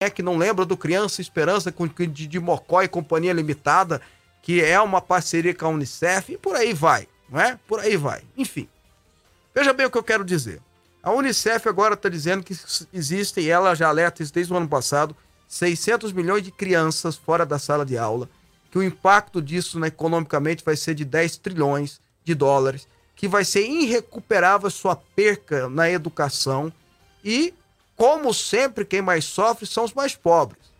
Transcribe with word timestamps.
é 0.00 0.08
que 0.08 0.22
não 0.22 0.36
lembra 0.36 0.64
do 0.64 0.76
Criança 0.76 1.20
Esperança 1.20 1.72
com 1.72 1.88
de, 1.88 2.38
Mocó 2.38 2.82
e 2.82 2.88
Companhia 2.88 3.32
Limitada, 3.32 4.00
que 4.40 4.62
é 4.62 4.80
uma 4.80 5.00
parceria 5.00 5.52
com 5.52 5.66
a 5.66 5.70
Unicef, 5.70 6.32
e 6.32 6.38
por 6.38 6.54
aí 6.54 6.72
vai, 6.72 7.08
não 7.28 7.40
é? 7.40 7.58
Por 7.66 7.80
aí 7.80 7.96
vai. 7.96 8.22
Enfim. 8.36 8.68
Veja 9.52 9.72
bem 9.72 9.86
o 9.86 9.90
que 9.90 9.98
eu 9.98 10.02
quero 10.04 10.24
dizer. 10.24 10.62
A 11.02 11.10
Unicef 11.10 11.68
agora 11.68 11.94
está 11.94 12.08
dizendo 12.08 12.44
que 12.44 12.56
existem, 12.92 13.48
ela 13.48 13.74
já 13.74 13.88
alerta 13.88 14.24
desde 14.24 14.52
o 14.52 14.56
ano 14.56 14.68
passado, 14.68 15.16
600 15.48 16.12
milhões 16.12 16.44
de 16.44 16.52
crianças 16.52 17.16
fora 17.16 17.44
da 17.44 17.58
sala 17.58 17.84
de 17.84 17.98
aula, 17.98 18.28
que 18.70 18.78
o 18.78 18.82
impacto 18.84 19.42
disso 19.42 19.80
né, 19.80 19.88
economicamente 19.88 20.64
vai 20.64 20.76
ser 20.76 20.94
de 20.94 21.04
10 21.04 21.38
trilhões 21.38 22.00
de 22.22 22.36
dólares, 22.36 22.86
que 23.16 23.26
vai 23.26 23.44
ser 23.44 23.66
irrecuperável 23.66 24.70
sua 24.70 24.94
perca 24.94 25.68
na 25.68 25.90
educação 25.90 26.72
e 27.24 27.52
como 27.98 28.32
sempre, 28.32 28.84
quem 28.84 29.02
mais 29.02 29.24
sofre 29.24 29.66
são 29.66 29.82
os 29.82 29.92
mais 29.92 30.14
pobres. 30.14 30.72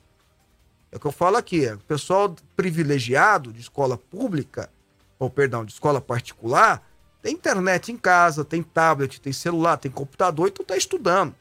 É 0.92 0.96
o 0.96 1.00
que 1.00 1.06
eu 1.06 1.12
falo 1.12 1.36
aqui, 1.36 1.66
é, 1.66 1.74
o 1.74 1.78
pessoal 1.80 2.34
privilegiado 2.56 3.52
de 3.52 3.60
escola 3.60 3.98
pública, 3.98 4.70
ou 5.18 5.28
perdão, 5.28 5.64
de 5.64 5.72
escola 5.72 6.00
particular, 6.00 6.80
tem 7.20 7.34
internet 7.34 7.90
em 7.90 7.96
casa, 7.96 8.44
tem 8.44 8.62
tablet, 8.62 9.20
tem 9.20 9.32
celular, 9.32 9.76
tem 9.78 9.90
computador 9.90 10.46
e 10.46 10.52
tu 10.52 10.62
tá 10.62 10.76
estudando. 10.76 11.34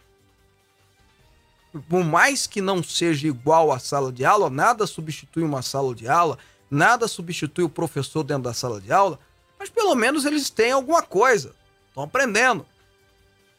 Por 1.88 2.04
mais 2.04 2.48
que 2.48 2.60
não 2.60 2.82
seja 2.82 3.28
igual 3.28 3.72
à 3.72 3.78
sala 3.78 4.12
de 4.12 4.26
aula, 4.26 4.50
nada 4.50 4.88
substitui 4.88 5.44
uma 5.44 5.62
sala 5.62 5.94
de 5.94 6.10
aula, 6.10 6.40
nada 6.72 7.08
substitui 7.08 7.64
o 7.64 7.70
professor 7.70 8.24
dentro 8.24 8.44
da 8.44 8.54
sala 8.54 8.82
de 8.82 8.92
aula, 8.92 9.20
mas 9.60 9.70
pelo 9.70 9.94
menos 9.94 10.26
eles 10.26 10.50
têm 10.50 10.72
alguma 10.72 11.04
coisa, 11.04 11.54
estão 11.88 12.02
aprendendo. 12.02 12.66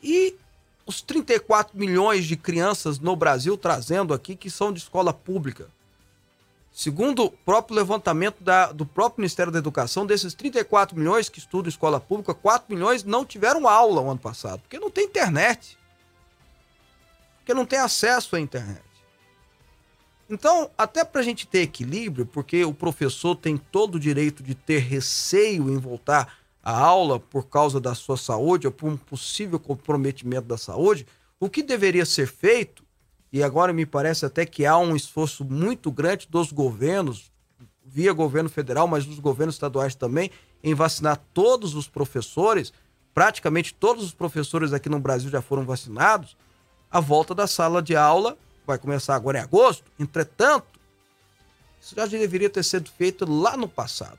E 0.02 0.36
os 0.88 1.02
34 1.02 1.78
milhões 1.78 2.24
de 2.24 2.34
crianças 2.34 2.98
no 2.98 3.14
Brasil 3.14 3.58
trazendo 3.58 4.14
aqui 4.14 4.34
que 4.34 4.48
são 4.48 4.72
de 4.72 4.78
escola 4.78 5.12
pública. 5.12 5.68
Segundo 6.72 7.24
o 7.24 7.30
próprio 7.30 7.76
levantamento 7.76 8.42
da, 8.42 8.72
do 8.72 8.86
próprio 8.86 9.20
Ministério 9.20 9.52
da 9.52 9.58
Educação, 9.58 10.06
desses 10.06 10.32
34 10.32 10.96
milhões 10.96 11.28
que 11.28 11.40
estudam 11.40 11.68
escola 11.68 12.00
pública, 12.00 12.32
4 12.32 12.74
milhões 12.74 13.04
não 13.04 13.22
tiveram 13.22 13.68
aula 13.68 14.00
o 14.00 14.10
ano 14.10 14.18
passado, 14.18 14.60
porque 14.60 14.78
não 14.78 14.90
tem 14.90 15.04
internet. 15.04 15.76
Porque 17.38 17.52
não 17.52 17.66
tem 17.66 17.80
acesso 17.80 18.34
à 18.34 18.40
internet. 18.40 18.82
Então, 20.30 20.70
até 20.78 21.04
para 21.04 21.20
a 21.20 21.24
gente 21.24 21.46
ter 21.46 21.60
equilíbrio, 21.60 22.24
porque 22.24 22.64
o 22.64 22.72
professor 22.72 23.34
tem 23.34 23.58
todo 23.58 23.96
o 23.96 24.00
direito 24.00 24.42
de 24.42 24.54
ter 24.54 24.78
receio 24.78 25.68
em 25.68 25.76
voltar 25.76 26.37
a 26.68 26.78
aula 26.78 27.18
por 27.18 27.48
causa 27.48 27.80
da 27.80 27.94
sua 27.94 28.18
saúde 28.18 28.66
ou 28.66 28.72
por 28.72 28.90
um 28.92 28.96
possível 28.98 29.58
comprometimento 29.58 30.46
da 30.46 30.58
saúde, 30.58 31.06
o 31.40 31.48
que 31.48 31.62
deveria 31.62 32.04
ser 32.04 32.26
feito, 32.26 32.84
e 33.32 33.42
agora 33.42 33.72
me 33.72 33.86
parece 33.86 34.26
até 34.26 34.44
que 34.44 34.66
há 34.66 34.76
um 34.76 34.94
esforço 34.94 35.46
muito 35.46 35.90
grande 35.90 36.28
dos 36.28 36.52
governos, 36.52 37.32
via 37.82 38.12
governo 38.12 38.50
federal, 38.50 38.86
mas 38.86 39.06
dos 39.06 39.18
governos 39.18 39.54
estaduais 39.54 39.94
também, 39.94 40.30
em 40.62 40.74
vacinar 40.74 41.18
todos 41.32 41.74
os 41.74 41.88
professores, 41.88 42.70
praticamente 43.14 43.72
todos 43.72 44.04
os 44.04 44.12
professores 44.12 44.74
aqui 44.74 44.90
no 44.90 45.00
Brasil 45.00 45.30
já 45.30 45.40
foram 45.40 45.64
vacinados, 45.64 46.36
a 46.90 47.00
volta 47.00 47.34
da 47.34 47.46
sala 47.46 47.80
de 47.80 47.96
aula 47.96 48.36
vai 48.66 48.76
começar 48.76 49.14
agora 49.14 49.38
em 49.38 49.42
agosto. 49.42 49.90
Entretanto, 49.98 50.78
isso 51.80 51.94
já 51.96 52.04
deveria 52.04 52.50
ter 52.50 52.62
sido 52.62 52.90
feito 52.90 53.24
lá 53.24 53.56
no 53.56 53.70
passado, 53.70 54.18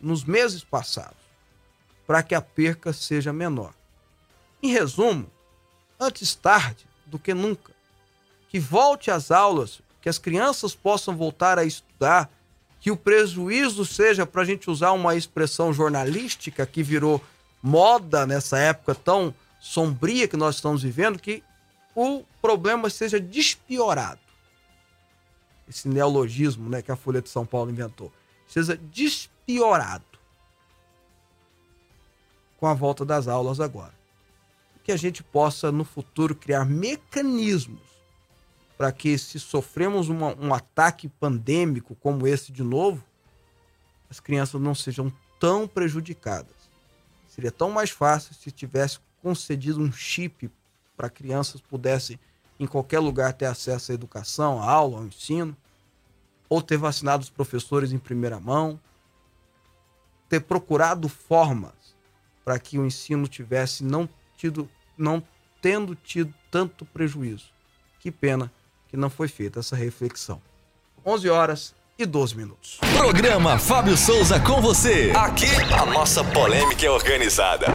nos 0.00 0.24
meses 0.24 0.64
passados 0.64 1.27
para 2.08 2.22
que 2.22 2.34
a 2.34 2.40
perca 2.40 2.90
seja 2.90 3.34
menor. 3.34 3.74
Em 4.62 4.72
resumo, 4.72 5.30
antes 6.00 6.34
tarde 6.34 6.86
do 7.04 7.18
que 7.18 7.34
nunca, 7.34 7.70
que 8.48 8.58
volte 8.58 9.10
às 9.10 9.30
aulas, 9.30 9.82
que 10.00 10.08
as 10.08 10.16
crianças 10.16 10.74
possam 10.74 11.14
voltar 11.14 11.58
a 11.58 11.66
estudar, 11.66 12.30
que 12.80 12.90
o 12.90 12.96
prejuízo 12.96 13.84
seja, 13.84 14.24
para 14.24 14.40
a 14.40 14.44
gente 14.46 14.70
usar 14.70 14.92
uma 14.92 15.16
expressão 15.16 15.70
jornalística 15.70 16.64
que 16.64 16.82
virou 16.82 17.22
moda 17.62 18.26
nessa 18.26 18.58
época 18.58 18.94
tão 18.94 19.34
sombria 19.60 20.26
que 20.26 20.36
nós 20.36 20.54
estamos 20.54 20.82
vivendo, 20.82 21.18
que 21.18 21.42
o 21.94 22.24
problema 22.40 22.88
seja 22.88 23.20
despiorado. 23.20 24.20
Esse 25.68 25.86
neologismo 25.86 26.70
né, 26.70 26.80
que 26.80 26.90
a 26.90 26.96
Folha 26.96 27.20
de 27.20 27.28
São 27.28 27.44
Paulo 27.44 27.70
inventou. 27.70 28.10
Seja 28.48 28.78
despiorado 28.78 30.17
com 32.58 32.66
a 32.66 32.74
volta 32.74 33.04
das 33.04 33.26
aulas 33.28 33.60
agora. 33.60 33.94
Que 34.84 34.92
a 34.92 34.96
gente 34.96 35.22
possa, 35.22 35.72
no 35.72 35.84
futuro, 35.84 36.34
criar 36.34 36.66
mecanismos 36.66 37.80
para 38.76 38.92
que, 38.92 39.16
se 39.16 39.40
sofremos 39.40 40.08
uma, 40.08 40.34
um 40.36 40.52
ataque 40.52 41.08
pandêmico 41.08 41.94
como 41.96 42.26
esse 42.26 42.52
de 42.52 42.62
novo, 42.62 43.02
as 44.10 44.20
crianças 44.20 44.60
não 44.60 44.74
sejam 44.74 45.12
tão 45.38 45.66
prejudicadas. 45.66 46.56
Seria 47.26 47.50
tão 47.50 47.70
mais 47.70 47.90
fácil 47.90 48.34
se 48.34 48.50
tivesse 48.50 48.98
concedido 49.22 49.80
um 49.80 49.92
chip 49.92 50.50
para 50.96 51.10
crianças 51.10 51.60
pudessem, 51.60 52.18
em 52.58 52.66
qualquer 52.66 52.98
lugar, 52.98 53.32
ter 53.32 53.46
acesso 53.46 53.92
à 53.92 53.94
educação, 53.94 54.60
à 54.60 54.70
aula, 54.70 54.98
ao 54.98 55.06
ensino, 55.06 55.56
ou 56.48 56.60
ter 56.60 56.76
vacinado 56.76 57.22
os 57.22 57.30
professores 57.30 57.92
em 57.92 57.98
primeira 57.98 58.40
mão, 58.40 58.80
ter 60.28 60.40
procurado 60.40 61.08
formas 61.08 61.77
para 62.48 62.58
que 62.58 62.78
o 62.78 62.86
ensino 62.86 63.28
tivesse 63.28 63.84
não 63.84 64.08
tido, 64.34 64.70
não 64.96 65.22
tendo 65.60 65.94
tido 65.94 66.32
tanto 66.50 66.86
prejuízo. 66.86 67.44
Que 68.00 68.10
pena 68.10 68.50
que 68.88 68.96
não 68.96 69.10
foi 69.10 69.28
feita 69.28 69.60
essa 69.60 69.76
reflexão. 69.76 70.40
11 71.04 71.28
horas 71.28 71.74
e 71.98 72.06
12 72.06 72.34
minutos. 72.34 72.78
Programa 72.96 73.58
Fábio 73.58 73.98
Souza 73.98 74.40
com 74.40 74.62
você. 74.62 75.12
Aqui 75.14 75.44
a 75.78 75.84
nossa 75.84 76.24
polêmica 76.24 76.86
é 76.86 76.90
organizada. 76.90 77.66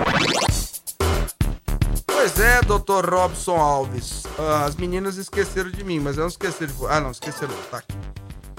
Pois 2.07 2.39
é, 2.39 2.59
doutor 2.63 3.07
Robson 3.07 3.57
Alves. 3.57 4.23
Ah, 4.39 4.65
as 4.65 4.75
meninas 4.75 5.17
esqueceram 5.17 5.69
de 5.69 5.83
mim, 5.83 5.99
mas 5.99 6.17
eu 6.17 6.21
não 6.21 6.29
esqueci 6.29 6.65
de. 6.65 6.73
Ah, 6.89 6.99
não, 6.99 7.11
esqueceram. 7.11 7.53
Tá 7.69 7.77
aqui. 7.77 8.12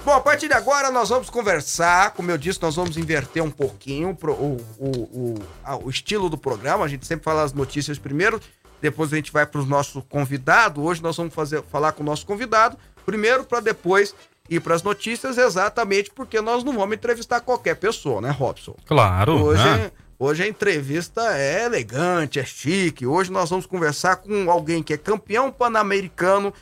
Bom, 0.05 0.13
a 0.13 0.21
partir 0.21 0.47
de 0.47 0.53
agora 0.53 0.91
nós 0.91 1.09
vamos 1.09 1.31
conversar, 1.31 2.11
como 2.11 2.29
eu 2.29 2.37
disse, 2.37 2.61
nós 2.61 2.75
vamos 2.75 2.95
inverter 2.95 3.41
um 3.41 3.49
pouquinho 3.49 4.15
o, 4.21 4.43
o, 4.77 4.87
o, 4.87 5.83
o 5.83 5.89
estilo 5.89 6.29
do 6.29 6.37
programa. 6.37 6.85
A 6.85 6.87
gente 6.87 7.07
sempre 7.07 7.23
fala 7.23 7.41
as 7.41 7.51
notícias 7.53 7.97
primeiro, 7.97 8.39
depois 8.79 9.11
a 9.11 9.15
gente 9.15 9.31
vai 9.31 9.47
para 9.47 9.59
o 9.59 9.65
nosso 9.65 10.03
convidado. 10.03 10.83
Hoje 10.83 11.01
nós 11.01 11.17
vamos 11.17 11.33
fazer, 11.33 11.63
falar 11.71 11.91
com 11.93 12.03
o 12.03 12.05
nosso 12.05 12.23
convidado, 12.23 12.77
primeiro 13.03 13.45
para 13.45 13.59
depois 13.59 14.13
ir 14.47 14.59
para 14.59 14.75
as 14.75 14.83
notícias, 14.83 15.39
exatamente 15.39 16.11
porque 16.11 16.39
nós 16.39 16.63
não 16.63 16.73
vamos 16.73 16.95
entrevistar 16.95 17.41
qualquer 17.41 17.75
pessoa, 17.75 18.21
né, 18.21 18.29
Robson? 18.29 18.75
Claro. 18.85 19.43
Hoje, 19.43 19.63
né? 19.63 19.91
hoje 20.19 20.43
a 20.43 20.47
entrevista 20.47 21.35
é 21.35 21.65
elegante, 21.65 22.39
é 22.39 22.45
chique. 22.45 23.07
Hoje 23.07 23.31
nós 23.31 23.49
vamos 23.49 23.65
conversar 23.65 24.17
com 24.17 24.51
alguém 24.51 24.83
que 24.83 24.93
é 24.93 24.97
campeão 24.97 25.51
pan-americano 25.51 26.53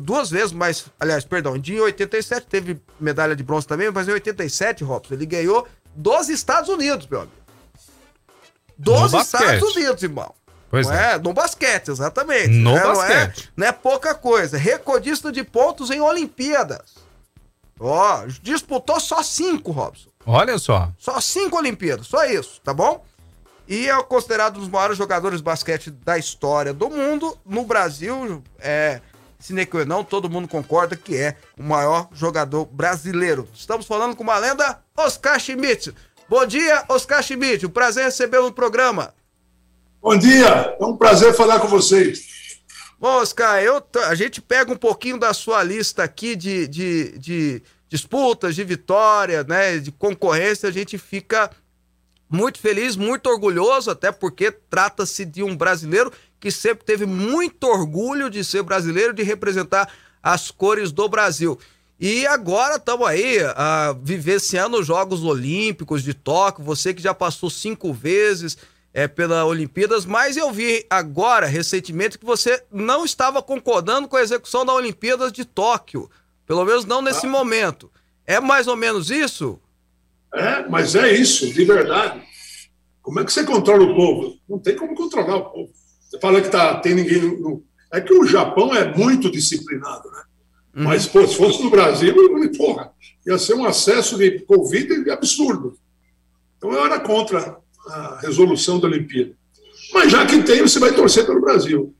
duas 0.00 0.30
vezes, 0.30 0.52
mas, 0.52 0.86
aliás, 1.00 1.24
perdão, 1.24 1.58
de 1.58 1.80
87 1.80 2.46
teve 2.46 2.80
medalha 3.00 3.34
de 3.34 3.42
bronze 3.42 3.66
também, 3.66 3.90
mas 3.90 4.08
em 4.08 4.12
87, 4.12 4.84
Robson, 4.84 5.14
ele 5.14 5.26
ganhou 5.26 5.66
dos 5.94 6.28
Estados 6.28 6.68
Unidos, 6.68 7.06
meu 7.06 7.20
amigo. 7.20 7.36
Dos 8.78 9.14
Estados 9.14 9.74
Unidos, 9.74 10.02
irmão. 10.02 10.34
Pois 10.68 10.86
não 10.86 10.94
é. 10.94 11.14
é. 11.14 11.18
No 11.18 11.32
basquete, 11.32 11.88
exatamente. 11.88 12.48
No 12.48 12.74
né? 12.74 12.82
basquete. 12.82 13.50
Não 13.56 13.66
é, 13.66 13.66
não 13.66 13.66
é 13.68 13.72
pouca 13.72 14.14
coisa. 14.14 14.58
Recordista 14.58 15.32
de 15.32 15.42
pontos 15.42 15.90
em 15.90 16.00
Olimpíadas. 16.00 16.94
Ó, 17.78 18.26
disputou 18.42 19.00
só 19.00 19.22
cinco, 19.22 19.70
Robson. 19.70 20.10
Olha 20.26 20.58
só. 20.58 20.90
Só 20.98 21.20
cinco 21.20 21.56
Olimpíadas, 21.56 22.06
só 22.06 22.24
isso, 22.24 22.60
tá 22.62 22.74
bom? 22.74 23.04
E 23.68 23.88
é 23.88 24.02
considerado 24.02 24.56
um 24.56 24.60
dos 24.60 24.68
maiores 24.68 24.96
jogadores 24.96 25.38
de 25.38 25.44
basquete 25.44 25.90
da 25.90 26.18
história 26.18 26.72
do 26.72 26.88
mundo. 26.88 27.36
No 27.44 27.64
Brasil, 27.64 28.42
é, 28.58 29.00
Cine 29.38 29.68
não, 29.86 30.02
todo 30.02 30.30
mundo 30.30 30.48
concorda 30.48 30.96
que 30.96 31.16
é 31.16 31.36
o 31.58 31.62
maior 31.62 32.08
jogador 32.12 32.64
brasileiro. 32.64 33.48
Estamos 33.54 33.86
falando 33.86 34.16
com 34.16 34.22
uma 34.22 34.38
lenda, 34.38 34.80
Oscar 34.96 35.38
Schmidt. 35.38 35.94
Bom 36.28 36.44
dia, 36.46 36.84
Oscar 36.88 37.22
Schmidt. 37.22 37.66
Um 37.66 37.70
prazer 37.70 38.04
recebê-lo 38.04 38.46
no 38.46 38.52
programa. 38.52 39.14
Bom 40.00 40.16
dia, 40.16 40.76
é 40.80 40.84
um 40.84 40.96
prazer 40.96 41.34
falar 41.34 41.60
com 41.60 41.68
vocês. 41.68 42.60
Bom, 42.98 43.20
Oscar, 43.20 43.62
eu, 43.62 43.82
a 44.06 44.14
gente 44.14 44.40
pega 44.40 44.72
um 44.72 44.76
pouquinho 44.76 45.18
da 45.18 45.34
sua 45.34 45.62
lista 45.62 46.02
aqui 46.02 46.34
de, 46.34 46.66
de, 46.66 47.18
de 47.18 47.62
disputas, 47.88 48.54
de 48.54 48.64
vitória, 48.64 49.44
né, 49.44 49.78
de 49.78 49.92
concorrência, 49.92 50.68
a 50.68 50.72
gente 50.72 50.96
fica 50.96 51.50
muito 52.28 52.58
feliz, 52.58 52.96
muito 52.96 53.28
orgulhoso, 53.28 53.90
até 53.90 54.10
porque 54.10 54.50
trata-se 54.50 55.24
de 55.24 55.42
um 55.42 55.56
brasileiro 55.56 56.12
que 56.40 56.50
sempre 56.50 56.84
teve 56.84 57.06
muito 57.06 57.64
orgulho 57.64 58.30
de 58.30 58.44
ser 58.44 58.62
brasileiro, 58.62 59.12
de 59.12 59.22
representar 59.22 59.90
as 60.22 60.50
cores 60.50 60.92
do 60.92 61.08
Brasil. 61.08 61.58
E 61.98 62.26
agora 62.26 62.76
estamos 62.76 63.06
aí 63.06 63.38
uh, 63.42 63.98
vivenciando 64.02 64.78
os 64.78 64.86
Jogos 64.86 65.24
Olímpicos 65.24 66.02
de 66.02 66.12
Tóquio. 66.12 66.64
Você 66.64 66.92
que 66.92 67.02
já 67.02 67.14
passou 67.14 67.48
cinco 67.48 67.92
vezes, 67.92 68.58
é, 68.96 69.06
pela 69.06 69.44
Olimpíadas, 69.44 70.06
mas 70.06 70.38
eu 70.38 70.50
vi 70.50 70.86
agora, 70.88 71.46
recentemente, 71.46 72.18
que 72.18 72.24
você 72.24 72.64
não 72.72 73.04
estava 73.04 73.42
concordando 73.42 74.08
com 74.08 74.16
a 74.16 74.22
execução 74.22 74.64
da 74.64 74.72
Olimpíadas 74.72 75.30
de 75.30 75.44
Tóquio. 75.44 76.10
Pelo 76.46 76.64
menos 76.64 76.86
não 76.86 77.02
nesse 77.02 77.26
ah. 77.26 77.28
momento. 77.28 77.90
É 78.26 78.40
mais 78.40 78.66
ou 78.66 78.74
menos 78.74 79.10
isso? 79.10 79.60
É, 80.32 80.66
mas 80.66 80.94
é 80.94 81.12
isso, 81.12 81.52
de 81.52 81.62
verdade. 81.62 82.22
Como 83.02 83.20
é 83.20 83.24
que 83.24 83.30
você 83.30 83.44
controla 83.44 83.84
o 83.84 83.94
povo? 83.94 84.38
Não 84.48 84.58
tem 84.58 84.74
como 84.74 84.94
controlar 84.94 85.36
o 85.36 85.50
povo. 85.50 85.72
Você 86.16 86.20
fala 86.20 86.40
que 86.40 86.48
tá, 86.48 86.76
tem 86.76 86.94
ninguém 86.94 87.20
no. 87.20 87.62
É 87.92 88.00
que 88.00 88.12
o 88.12 88.26
Japão 88.26 88.74
é 88.74 88.96
muito 88.96 89.30
disciplinado, 89.30 90.10
né? 90.10 90.22
Uhum. 90.76 90.84
Mas, 90.84 91.06
pô, 91.06 91.26
se 91.26 91.36
fosse 91.36 91.62
no 91.62 91.70
Brasil, 91.70 92.14
porra, 92.56 92.90
ia 93.26 93.38
ser 93.38 93.54
um 93.54 93.64
acesso 93.64 94.16
de 94.16 94.40
Covid 94.40 95.10
absurdo. 95.10 95.78
Então 96.56 96.72
eu 96.72 96.84
era 96.84 96.98
contra 97.00 97.58
a 97.88 98.18
resolução 98.20 98.80
da 98.80 98.88
Olimpíada. 98.88 99.32
Mas 99.92 100.10
já 100.10 100.26
que 100.26 100.42
tem, 100.42 100.62
você 100.62 100.78
vai 100.78 100.92
torcer 100.92 101.26
pelo 101.26 101.40
Brasil. 101.40 101.94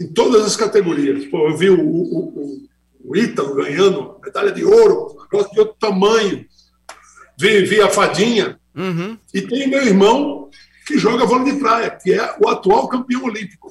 Em 0.00 0.06
todas 0.08 0.44
as 0.44 0.56
categorias. 0.56 1.24
Pô, 1.26 1.48
eu 1.48 1.56
vi 1.56 1.70
o, 1.70 1.80
o, 1.80 2.28
o, 2.28 2.68
o 3.04 3.16
Ítalo 3.16 3.54
ganhando 3.54 4.16
medalha 4.22 4.52
de 4.52 4.64
ouro, 4.64 5.16
negócio 5.22 5.52
de 5.52 5.60
outro 5.60 5.76
tamanho. 5.80 6.44
Vi, 7.38 7.62
vi 7.62 7.80
a 7.80 7.88
Fadinha. 7.88 8.58
Uhum. 8.76 9.16
E 9.32 9.42
tem 9.42 9.68
meu 9.68 9.84
irmão 9.84 10.50
que 10.88 10.98
joga 10.98 11.26
vôlei 11.26 11.52
de 11.52 11.60
praia, 11.60 11.90
que 11.90 12.14
é 12.14 12.34
o 12.40 12.48
atual 12.48 12.88
campeão 12.88 13.24
olímpico, 13.24 13.68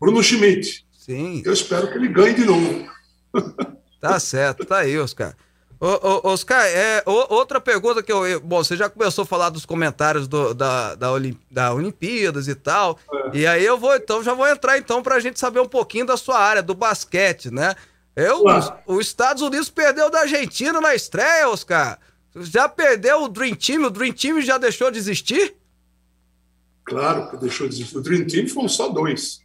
Bruno 0.00 0.22
Schmidt. 0.22 0.86
Sim. 0.92 1.42
Eu 1.44 1.52
espero 1.52 1.90
que 1.90 1.98
ele 1.98 2.06
ganhe 2.06 2.34
de 2.34 2.44
novo. 2.44 2.88
Tá 4.00 4.20
certo, 4.20 4.64
tá 4.64 4.78
aí, 4.78 4.96
Oscar. 4.96 5.34
Ô, 5.80 5.88
ô, 5.88 6.28
Oscar, 6.28 6.64
é, 6.66 7.02
outra 7.04 7.60
pergunta 7.60 8.00
que 8.00 8.12
eu. 8.12 8.38
Bom, 8.38 8.62
você 8.62 8.76
já 8.76 8.88
começou 8.88 9.22
a 9.22 9.26
falar 9.26 9.50
dos 9.50 9.66
comentários 9.66 10.28
do, 10.28 10.54
da, 10.54 10.94
da, 10.94 11.10
Olim, 11.10 11.36
da 11.50 11.74
Olimpíadas 11.74 12.46
e 12.46 12.54
tal. 12.54 12.96
É. 13.12 13.38
E 13.38 13.44
aí 13.44 13.66
eu 13.66 13.76
vou, 13.76 13.92
então, 13.96 14.22
já 14.22 14.34
vou 14.34 14.46
entrar 14.46 14.78
então 14.78 15.02
para 15.02 15.16
a 15.16 15.20
gente 15.20 15.40
saber 15.40 15.58
um 15.58 15.66
pouquinho 15.66 16.06
da 16.06 16.16
sua 16.16 16.38
área, 16.38 16.62
do 16.62 16.76
basquete, 16.76 17.50
né? 17.50 17.74
Eu, 18.14 18.44
os, 18.44 18.72
os, 18.86 19.06
Estados 19.08 19.42
Unidos 19.42 19.68
perdeu 19.68 20.08
da 20.08 20.20
Argentina 20.20 20.80
na 20.80 20.94
estreia, 20.94 21.48
Oscar. 21.48 21.98
Já 22.36 22.68
perdeu 22.68 23.24
o 23.24 23.28
Dream 23.28 23.56
Team? 23.56 23.82
O 23.82 23.90
Dream 23.90 24.12
Team 24.12 24.40
já 24.40 24.58
deixou 24.58 24.92
de 24.92 24.98
existir? 24.98 25.57
Claro 26.88 27.30
que 27.30 27.36
deixou 27.36 27.68
de 27.68 27.74
existir. 27.74 27.96
O 27.96 28.00
Dream 28.00 28.26
Team 28.26 28.48
foram 28.48 28.68
só 28.68 28.88
dois. 28.88 29.40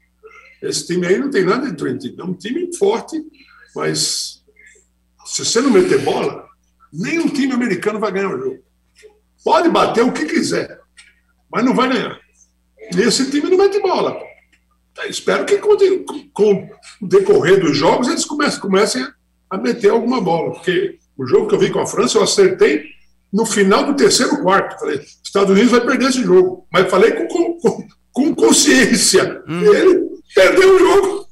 Esse 0.62 0.88
time 0.88 1.06
aí 1.06 1.18
não 1.18 1.30
tem 1.30 1.44
nada 1.44 1.68
de 1.68 1.76
Dream 1.76 1.98
Team. 1.98 2.16
É 2.18 2.24
um 2.24 2.34
time 2.34 2.76
forte, 2.78 3.22
mas 3.76 4.42
se 5.26 5.44
você 5.44 5.62
não 5.62 5.70
meter 5.70 6.00
bola, 6.04 6.48
nenhum 6.92 7.28
time 7.28 7.52
americano 7.52 8.00
vai 8.00 8.12
ganhar 8.12 8.34
o 8.34 8.40
jogo. 8.40 8.60
Pode 9.44 9.70
bater 9.70 10.04
o 10.04 10.14
que 10.14 10.26
quiser, 10.26 10.80
mas 11.52 11.66
não 11.66 11.76
vai 11.76 11.90
ganhar. 11.90 12.18
E 12.96 13.02
esse 13.02 13.30
time 13.30 13.50
não 13.50 13.58
mete 13.58 13.80
bola. 13.82 14.18
Então, 14.92 15.06
espero 15.06 15.46
que 15.46 15.58
com, 15.58 16.70
o 17.02 17.08
decorrer 17.08 17.60
dos 17.60 17.76
jogos 17.76 18.08
eles 18.08 18.26
comecem, 18.26 18.60
comecem 18.60 19.06
a 19.50 19.58
meter 19.58 19.90
alguma 19.90 20.22
bola. 20.22 20.54
Porque 20.54 20.98
o 21.18 21.26
jogo 21.26 21.48
que 21.48 21.56
eu 21.56 21.60
vi 21.60 21.72
com 21.72 21.80
a 21.80 21.88
França, 21.88 22.18
eu 22.18 22.24
acertei 22.24 22.86
no 23.32 23.46
final 23.46 23.86
do 23.86 23.96
terceiro 23.96 24.42
quarto. 24.42 24.80
Falei, 24.80 25.02
Estados 25.34 25.50
Unidos 25.50 25.72
vai 25.72 25.82
perder 25.82 26.10
esse 26.10 26.24
jogo. 26.24 26.68
Mas 26.72 26.92
falei 26.92 27.12
com, 27.12 27.58
com, 27.58 27.88
com 28.12 28.36
consciência. 28.36 29.44
Hum. 29.48 29.64
Ele 29.64 30.02
perdeu 30.36 30.76
o 30.76 30.80
jogo. 30.80 31.28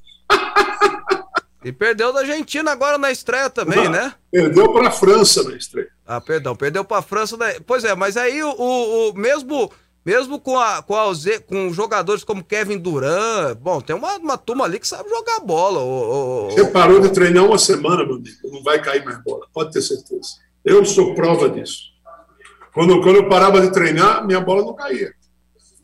E 1.63 1.71
perdeu 1.71 2.12
da 2.12 2.21
Argentina 2.21 2.71
agora 2.71 2.98
na 2.98 3.12
estreia 3.12 3.48
também, 3.48 3.83
Não, 3.83 3.92
né? 3.92 4.15
Perdeu 4.31 4.74
para 4.74 4.88
a 4.88 4.92
França 4.92 5.44
na 5.44 5.56
estreia. 5.56 5.89
Ah, 6.07 6.19
perdão, 6.19 6.56
perdeu 6.56 6.83
para 6.83 6.98
a 6.98 7.01
França. 7.03 7.38
Na... 7.38 7.45
Pois 7.68 7.83
é, 7.83 7.94
mas 7.94 8.18
aí 8.18 8.44
o, 8.44 8.50
o, 8.50 9.09
o, 9.09 9.13
mesmo 9.13 9.71
mesmo 10.03 10.39
com 10.39 10.57
a, 10.57 10.81
com, 10.81 10.95
a, 10.95 11.12
com 11.45 11.71
jogadores 11.71 12.24
como 12.24 12.44
Kevin 12.44 12.80
Durant, 12.80 13.56
bom, 13.59 13.80
tem 13.80 13.95
uma, 13.95 14.18
uma 14.18 14.36
turma 14.36 14.65
ali 14.65 14.80
que 14.80 14.88
sabe 14.88 15.07
jogar 15.09 15.42
bola. 15.42 15.80
O, 15.80 16.50
Você 16.50 16.65
parou 16.71 17.00
de 17.00 17.09
treinar 17.09 17.45
uma 17.45 17.59
semana, 17.59 18.03
meu 18.03 18.15
amigo, 18.15 18.38
não 18.45 18.63
vai 18.63 18.81
cair 18.81 19.06
mais 19.06 19.24
bola, 19.24 19.45
pode 19.53 19.71
ter 19.71 19.83
certeza. 19.83 20.30
Eu 20.65 20.83
sou 20.83 21.13
prova 21.13 21.48
disso. 21.48 21.91
Quando, 22.74 23.02
quando 23.02 23.18
eu 23.18 23.30
parava 23.30 23.62
de 23.62 23.72
treinar, 23.72 24.26
minha 24.26 24.40
bola 24.40 24.62
não 24.62 24.74
caía. 24.74 25.14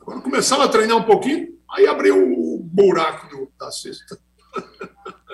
Quando 0.00 0.22
começava 0.22 0.64
a 0.64 0.68
treinar 0.68 0.96
um 0.96 1.04
pouquinho, 1.04 1.48
aí 1.70 1.86
abriu 1.86 2.16
o 2.16 2.58
buraco 2.62 3.28
do, 3.28 3.50
da 3.58 3.70
cesta. 3.70 4.18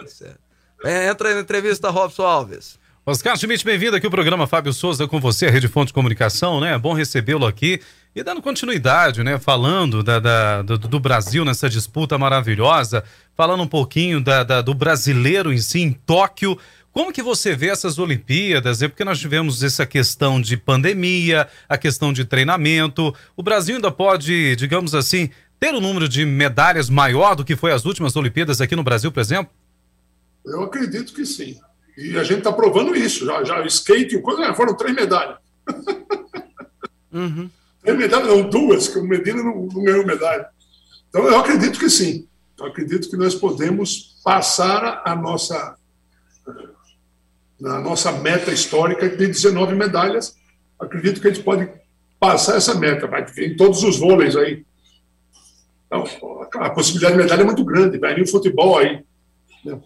Certo. 0.07 0.41
É, 0.85 1.09
entra 1.09 1.29
aí 1.29 1.35
na 1.35 1.41
entrevista, 1.41 1.89
Robson 1.91 2.25
Alves. 2.25 2.79
Oscar 3.07 3.37
Schmidt, 3.37 3.65
bem-vindo 3.65 3.95
aqui 3.97 4.07
ao 4.07 4.11
programa 4.11 4.47
Fábio 4.47 4.73
Souza 4.73 5.07
com 5.07 5.21
você, 5.21 5.49
Rede 5.51 5.69
Fonte 5.69 5.89
de 5.89 5.93
Comunicação, 5.93 6.59
né? 6.59 6.75
É 6.75 6.79
bom 6.79 6.95
recebê-lo 6.95 7.47
aqui 7.47 7.81
e 8.15 8.23
dando 8.23 8.41
continuidade, 8.41 9.23
né? 9.23 9.39
Falando 9.39 10.03
da, 10.03 10.19
da 10.19 10.63
do, 10.63 10.79
do, 10.79 10.99
Brasil 10.99 11.45
nessa 11.45 11.69
disputa 11.69 12.17
maravilhosa, 12.17 13.05
falando 13.37 13.63
um 13.63 13.67
pouquinho 13.67 14.23
da, 14.23 14.43
da, 14.43 14.63
do 14.63 14.73
brasileiro 14.73 15.53
em 15.53 15.59
si, 15.59 15.81
em 15.81 15.93
Tóquio. 15.93 16.59
Como 16.95 17.13
que 17.13 17.25
você 17.25 17.57
vê 17.57 17.71
essas 17.71 17.99
Olimpíadas? 17.99 18.81
É 18.81 18.87
porque 18.87 19.05
nós 19.05 19.19
tivemos 19.19 19.65
essa 19.65 19.85
questão 19.85 20.41
de 20.41 20.57
pandemia, 20.57 21.49
a 21.69 21.77
questão 21.77 22.13
de 22.13 22.25
treinamento. 22.25 23.13
O 23.37 23.43
Brasil 23.43 23.75
ainda 23.75 23.91
pode, 23.91 24.55
digamos 24.55 24.95
assim, 24.95 25.29
ter 25.59 25.75
um 25.75 25.81
número 25.81 26.09
de 26.09 26.25
medalhas 26.25 26.89
maior 26.89 27.35
do 27.35 27.45
que 27.45 27.57
foi 27.57 27.73
as 27.73 27.85
últimas 27.85 28.15
Olimpíadas 28.15 28.61
aqui 28.61 28.77
no 28.77 28.85
Brasil, 28.85 29.11
por 29.11 29.19
exemplo? 29.19 29.53
Eu 30.47 30.63
acredito 30.63 31.13
que 31.13 31.27
sim. 31.27 31.59
E 31.99 32.17
a 32.17 32.23
gente 32.23 32.39
está 32.39 32.53
provando 32.53 32.95
isso. 32.95 33.27
Já, 33.27 33.43
já 33.43 33.67
skate, 33.67 34.17
coisa, 34.21 34.55
foram 34.55 34.77
três 34.77 34.95
medalhas. 34.95 35.39
Uhum. 37.13 37.49
Três 37.81 37.97
medalhas, 37.97 38.27
não, 38.27 38.51
duas, 38.51 38.89
que 38.89 38.99
o 38.99 39.05
Medina 39.05 39.41
não, 39.41 39.69
não 39.73 39.85
ganhou 39.85 40.05
medalha. 40.05 40.49
Então, 41.09 41.25
eu 41.29 41.39
acredito 41.39 41.79
que 41.79 41.89
sim. 41.89 42.27
Eu 42.59 42.67
acredito 42.67 43.09
que 43.09 43.17
nós 43.17 43.37
podemos 43.37 44.21
passar 44.25 45.01
a 45.07 45.15
nossa, 45.15 45.77
a 47.63 47.81
nossa 47.81 48.13
meta 48.13 48.51
histórica 48.53 49.09
de 49.09 49.27
19 49.27 49.75
medalhas. 49.75 50.37
Acredito 50.79 51.21
que 51.21 51.29
a 51.29 51.33
gente 51.33 51.45
pode 51.45 51.69
passar 52.19 52.57
essa 52.57 52.75
meta. 52.75 53.07
Vai 53.07 53.27
em 53.39 53.57
todos 53.57 53.83
os 53.83 53.99
vôleis 53.99 54.37
aí. 54.37 54.65
Então, 55.87 56.05
a 56.55 56.71
possibilidade 56.71 57.17
de 57.17 57.23
medalha 57.23 57.43
é 57.43 57.45
muito 57.45 57.65
grande. 57.65 57.99
Vai 57.99 58.21
o 58.21 58.27
futebol 58.27 58.79
aí. 58.79 59.05
Né? 59.65 59.81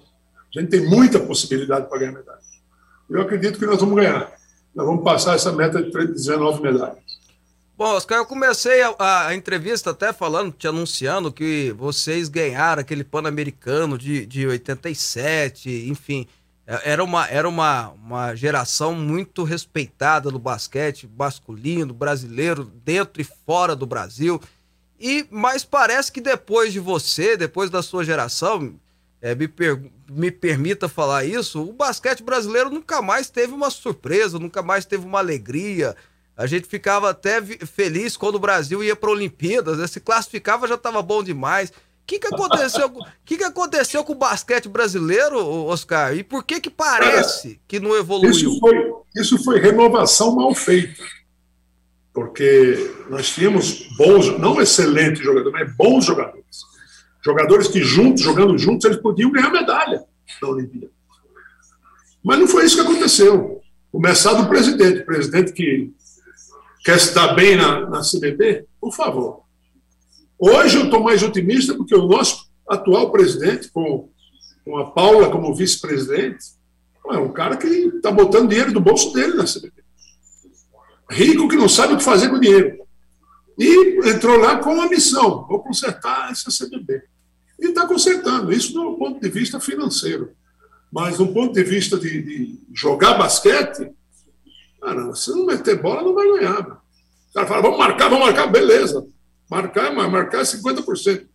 A 0.57 0.61
gente 0.61 0.71
tem 0.71 0.89
muita 0.89 1.21
possibilidade 1.21 1.89
para 1.89 1.99
ganhar 1.99 2.13
medalha. 2.13 2.39
Eu 3.11 3.23
acredito 3.23 3.59
que 3.59 3.67
nós 3.67 3.81
vamos 3.81 3.97
ganhar. 3.97 4.33
Nós 4.75 4.87
vamos 4.87 5.05
passar 5.05 5.35
essa 5.35 5.53
meta 5.53 5.83
de 5.83 5.91
19 5.91 6.63
medalhas. 6.63 7.09
Bom, 7.77 7.95
Oscar, 7.95 8.19
eu 8.19 8.27
comecei 8.27 8.83
a, 8.83 9.29
a, 9.29 9.35
entrevista 9.37 9.91
até 9.91 10.13
falando, 10.13 10.53
te 10.53 10.67
anunciando 10.67 11.31
que 11.31 11.73
vocês 11.79 12.29
ganharam 12.29 12.81
aquele 12.81 13.05
Pan-Americano 13.05 13.97
de, 13.97 14.27
de 14.27 14.49
87, 14.49 15.89
enfim. 15.89 16.27
É, 16.69 16.93
era 16.93 17.03
uma, 17.03 17.27
era 17.29 17.49
uma, 17.49 17.89
uma 17.93 18.35
geração 18.35 18.95
muito 18.95 19.43
respeitada 19.43 20.31
no 20.31 20.39
basquete 20.39 21.09
masculino, 21.17 21.95
brasileiro, 21.95 22.63
dentro 22.85 23.23
e 23.23 23.25
fora 23.25 23.75
do 23.75 23.87
Brasil. 23.87 24.39
E 25.01 25.27
Mas 25.31 25.65
parece 25.65 26.13
que 26.13 26.21
depois 26.21 26.71
de 26.71 26.79
você, 26.79 27.39
depois 27.39 27.71
da 27.71 27.83
sua 27.83 28.05
geração, 28.05 28.79
é, 29.23 29.35
me, 29.35 29.49
per, 29.49 29.81
me 30.11 30.31
permita 30.31 30.91
falar 30.91 31.25
isso, 31.25 31.63
o 31.63 31.73
basquete 31.73 32.23
brasileiro 32.23 32.69
nunca 32.69 33.01
mais 33.01 33.31
teve 33.31 33.55
uma 33.55 33.71
surpresa, 33.71 34.39
nunca 34.39 34.63
mais 34.63 34.85
teve 34.85 35.07
uma 35.07 35.21
alegria. 35.21 35.97
A 36.37 36.47
gente 36.47 36.69
ficava 36.69 37.09
até 37.09 37.41
feliz 37.43 38.15
quando 38.15 38.35
o 38.35 38.41
Brasil 38.41 38.85
ia 38.85 38.95
para 38.95 39.11
Olimpíadas, 39.11 39.79
né? 39.79 39.87
se 39.87 40.01
classificava 40.01 40.69
já 40.69 40.75
estava 40.75 41.01
bom 41.01 41.23
demais. 41.23 41.73
Que, 42.09 42.19
que 42.19 42.27
aconteceu? 42.27 42.91
que, 43.25 43.37
que 43.37 43.45
aconteceu 43.45 44.03
com 44.03 44.15
o 44.15 44.17
basquete 44.17 44.69
brasileiro, 44.69 45.39
Oscar? 45.67 46.17
E 46.17 46.25
por 46.25 46.43
que 46.43 46.61
que 46.61 46.71
parece 46.71 47.61
que 47.69 47.79
não 47.79 47.95
evoluiu? 47.95 48.31
Isso 48.31 48.59
foi, 48.59 48.93
isso 49.15 49.45
foi 49.45 49.61
renovação 49.61 50.35
mal 50.35 50.55
feita. 50.55 51.01
Porque 52.13 52.93
nós 53.09 53.29
tínhamos 53.31 53.87
bons, 53.97 54.37
não 54.39 54.61
excelentes 54.61 55.23
jogadores, 55.23 55.53
mas 55.53 55.77
bons 55.77 56.05
jogadores 56.05 56.49
Jogadores 57.29 57.69
que 57.69 57.83
juntos, 57.83 58.23
jogando 58.23 58.57
juntos, 58.57 58.87
eles 58.87 58.99
podiam 58.99 59.31
ganhar 59.31 59.51
medalha 59.51 60.03
na 60.41 60.49
Olimpíada. 60.49 60.91
Mas 62.25 62.39
não 62.39 62.49
foi 62.49 62.65
isso 62.65 62.77
que 62.77 62.83
aconteceu. 62.83 63.61
Começar 63.91 64.35
do 64.35 64.49
presidente, 64.49 65.05
presidente 65.05 65.53
que 65.53 65.93
quer 66.85 66.99
se 66.99 67.15
dar 67.15 67.35
bem 67.35 67.57
na, 67.57 67.89
na 67.89 68.01
CBB, 68.01 68.67
por 68.81 68.95
favor. 68.95 69.43
Hoje 70.39 70.77
eu 70.77 70.85
estou 70.85 71.03
mais 71.03 71.23
otimista 71.23 71.75
porque 71.75 71.95
o 71.95 72.07
nosso 72.07 72.49
atual 72.69 73.11
presidente, 73.11 73.71
com, 73.71 74.09
com 74.65 74.79
a 74.79 74.91
Paula 74.91 75.31
como 75.31 75.55
vice-presidente, 75.55 76.45
é 77.11 77.17
um 77.17 77.33
cara 77.33 77.57
que 77.57 77.67
está 77.67 78.13
botando 78.13 78.51
dinheiro 78.51 78.73
do 78.73 78.81
bolso 78.81 79.13
dele 79.13 79.35
na 79.35 79.45
CBB. 79.45 79.83
Rico 81.11 81.49
que 81.49 81.57
não 81.57 81.69
sabe 81.69 81.95
o 81.95 81.97
que 81.97 82.05
fazer 82.05 82.29
com 82.29 82.37
o 82.37 82.41
dinheiro. 82.41 82.79
E 83.59 84.11
entrou 84.11 84.39
lá 84.39 84.59
com 84.59 84.75
uma 84.75 84.89
missão: 84.89 85.47
vou 85.49 85.61
consertar 85.61 86.31
essa 86.31 86.51
CBB. 86.51 87.03
E 87.59 87.69
está 87.69 87.87
consertando, 87.87 88.53
isso 88.53 88.73
do 88.73 88.97
ponto 88.97 89.21
de 89.21 89.29
vista 89.29 89.59
financeiro. 89.59 90.31
Mas 90.93 91.19
do 91.19 91.27
ponto 91.29 91.53
de 91.53 91.65
vista 91.65 91.99
de, 91.99 92.23
de 92.23 92.59
jogar 92.73 93.15
basquete, 93.15 93.91
cara, 94.81 95.13
se 95.15 95.31
não 95.31 95.47
meter 95.47 95.81
bola, 95.83 96.03
não 96.03 96.15
vai 96.15 96.29
ganhar. 96.29 96.61
O 96.61 97.35
cara 97.35 97.47
fala, 97.47 97.63
vamos 97.63 97.79
marcar, 97.79 98.09
vamos 98.09 98.27
marcar, 98.27 98.47
beleza. 98.47 99.05
Marcar, 99.51 99.93
marcar 99.93 100.41
é 100.41 100.45
50%. 100.45 101.27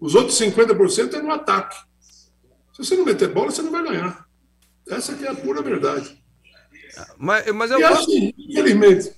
Os 0.00 0.14
outros 0.14 0.38
50% 0.38 1.14
é 1.14 1.22
no 1.22 1.30
ataque. 1.30 1.76
Se 2.72 2.78
você 2.78 2.96
não 2.96 3.04
meter 3.04 3.28
bola, 3.28 3.50
você 3.50 3.62
não 3.62 3.70
vai 3.70 3.84
ganhar. 3.84 4.26
Essa 4.88 5.12
aqui 5.12 5.24
é 5.24 5.30
a 5.30 5.34
pura 5.34 5.62
verdade. 5.62 6.20
Mas, 7.16 7.46
mas 7.52 7.70
eu 7.70 7.78
e 7.78 7.84
assim, 7.84 8.34
infelizmente. 8.36 9.12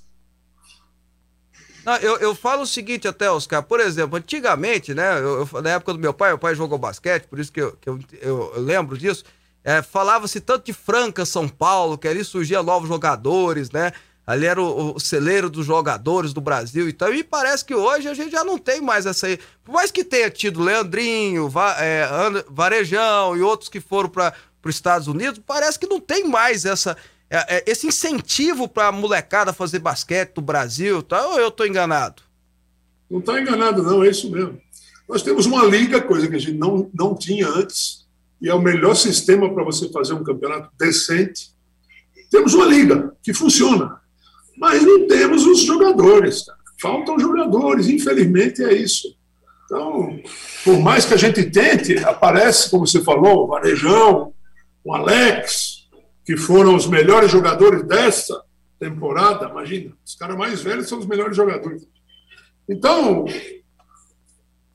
Não, 1.84 1.96
eu, 1.96 2.16
eu 2.18 2.34
falo 2.34 2.62
o 2.62 2.66
seguinte 2.66 3.06
até, 3.06 3.30
Oscar, 3.30 3.62
por 3.62 3.78
exemplo, 3.78 4.16
antigamente, 4.16 4.94
né, 4.94 5.18
eu, 5.18 5.46
eu, 5.52 5.62
na 5.62 5.70
época 5.70 5.92
do 5.92 5.98
meu 5.98 6.14
pai, 6.14 6.32
o 6.32 6.38
pai 6.38 6.54
jogou 6.54 6.78
basquete, 6.78 7.26
por 7.26 7.38
isso 7.38 7.52
que 7.52 7.60
eu, 7.60 7.76
que 7.76 7.88
eu, 7.88 8.00
eu, 8.22 8.52
eu 8.54 8.60
lembro 8.60 8.96
disso, 8.96 9.22
é, 9.62 9.82
falava-se 9.82 10.40
tanto 10.40 10.64
de 10.64 10.72
Franca, 10.72 11.26
São 11.26 11.46
Paulo, 11.46 11.98
que 11.98 12.08
ali 12.08 12.24
surgia 12.24 12.62
novos 12.62 12.88
jogadores, 12.88 13.70
né, 13.70 13.92
ali 14.26 14.46
era 14.46 14.60
o, 14.60 14.94
o, 14.94 15.00
celeiro 15.00 15.50
dos 15.50 15.66
jogadores 15.66 16.32
do 16.32 16.40
Brasil 16.40 16.88
e 16.88 16.92
tal, 16.92 17.12
e 17.12 17.22
parece 17.22 17.64
que 17.64 17.74
hoje 17.74 18.08
a 18.08 18.14
gente 18.14 18.30
já 18.30 18.42
não 18.44 18.58
tem 18.58 18.80
mais 18.80 19.06
essa 19.06 19.26
aí, 19.26 19.38
por 19.62 19.72
mais 19.72 19.90
que 19.90 20.02
tenha 20.02 20.30
tido 20.30 20.62
Leandrinho, 20.62 21.48
Va, 21.48 21.76
é, 21.78 22.06
Varejão 22.48 23.36
e 23.36 23.42
outros 23.42 23.68
que 23.68 23.80
foram 23.80 24.08
para 24.08 24.34
os 24.64 24.74
Estados 24.74 25.08
Unidos, 25.08 25.40
parece 25.46 25.78
que 25.78 25.86
não 25.86 26.00
tem 26.00 26.26
mais 26.26 26.64
essa 26.64 26.96
é, 27.30 27.56
é, 27.56 27.64
esse 27.66 27.86
incentivo 27.86 28.68
para 28.68 28.88
a 28.88 28.92
molecada 28.92 29.52
fazer 29.52 29.78
basquete 29.78 30.34
do 30.34 30.40
Brasil, 30.40 31.02
tá? 31.02 31.26
ou 31.26 31.40
eu 31.40 31.48
estou 31.48 31.66
enganado? 31.66 32.22
Não 33.10 33.18
está 33.18 33.40
enganado, 33.40 33.82
não, 33.82 34.04
é 34.04 34.08
isso 34.08 34.30
mesmo. 34.30 34.60
Nós 35.08 35.22
temos 35.22 35.44
uma 35.46 35.64
liga, 35.64 36.00
coisa 36.00 36.28
que 36.28 36.36
a 36.36 36.38
gente 36.38 36.56
não, 36.56 36.90
não 36.94 37.14
tinha 37.14 37.48
antes, 37.48 38.06
e 38.40 38.48
é 38.48 38.54
o 38.54 38.60
melhor 38.60 38.94
sistema 38.94 39.52
para 39.52 39.64
você 39.64 39.88
fazer 39.90 40.14
um 40.14 40.24
campeonato 40.24 40.70
decente. 40.78 41.50
Temos 42.30 42.54
uma 42.54 42.66
liga 42.66 43.12
que 43.22 43.34
funciona, 43.34 44.00
mas 44.56 44.82
não 44.82 45.06
temos 45.06 45.46
os 45.46 45.62
jogadores. 45.62 46.44
Faltam 46.80 47.18
jogadores, 47.18 47.88
infelizmente 47.88 48.62
é 48.62 48.72
isso. 48.72 49.16
Então, 49.64 50.20
por 50.64 50.78
mais 50.80 51.04
que 51.04 51.14
a 51.14 51.16
gente 51.16 51.42
tente, 51.50 51.98
aparece, 51.98 52.70
como 52.70 52.86
você 52.86 53.02
falou, 53.02 53.44
o 53.44 53.46
Varejão, 53.46 54.32
o 54.84 54.94
Alex, 54.94 55.88
que 56.24 56.36
foram 56.36 56.74
os 56.76 56.86
melhores 56.86 57.30
jogadores 57.30 57.82
dessa 57.86 58.42
temporada, 58.78 59.48
imagina, 59.48 59.92
os 60.04 60.14
caras 60.14 60.36
mais 60.36 60.60
velhos 60.62 60.88
são 60.88 60.98
os 60.98 61.06
melhores 61.06 61.36
jogadores. 61.36 61.86
Então, 62.68 63.24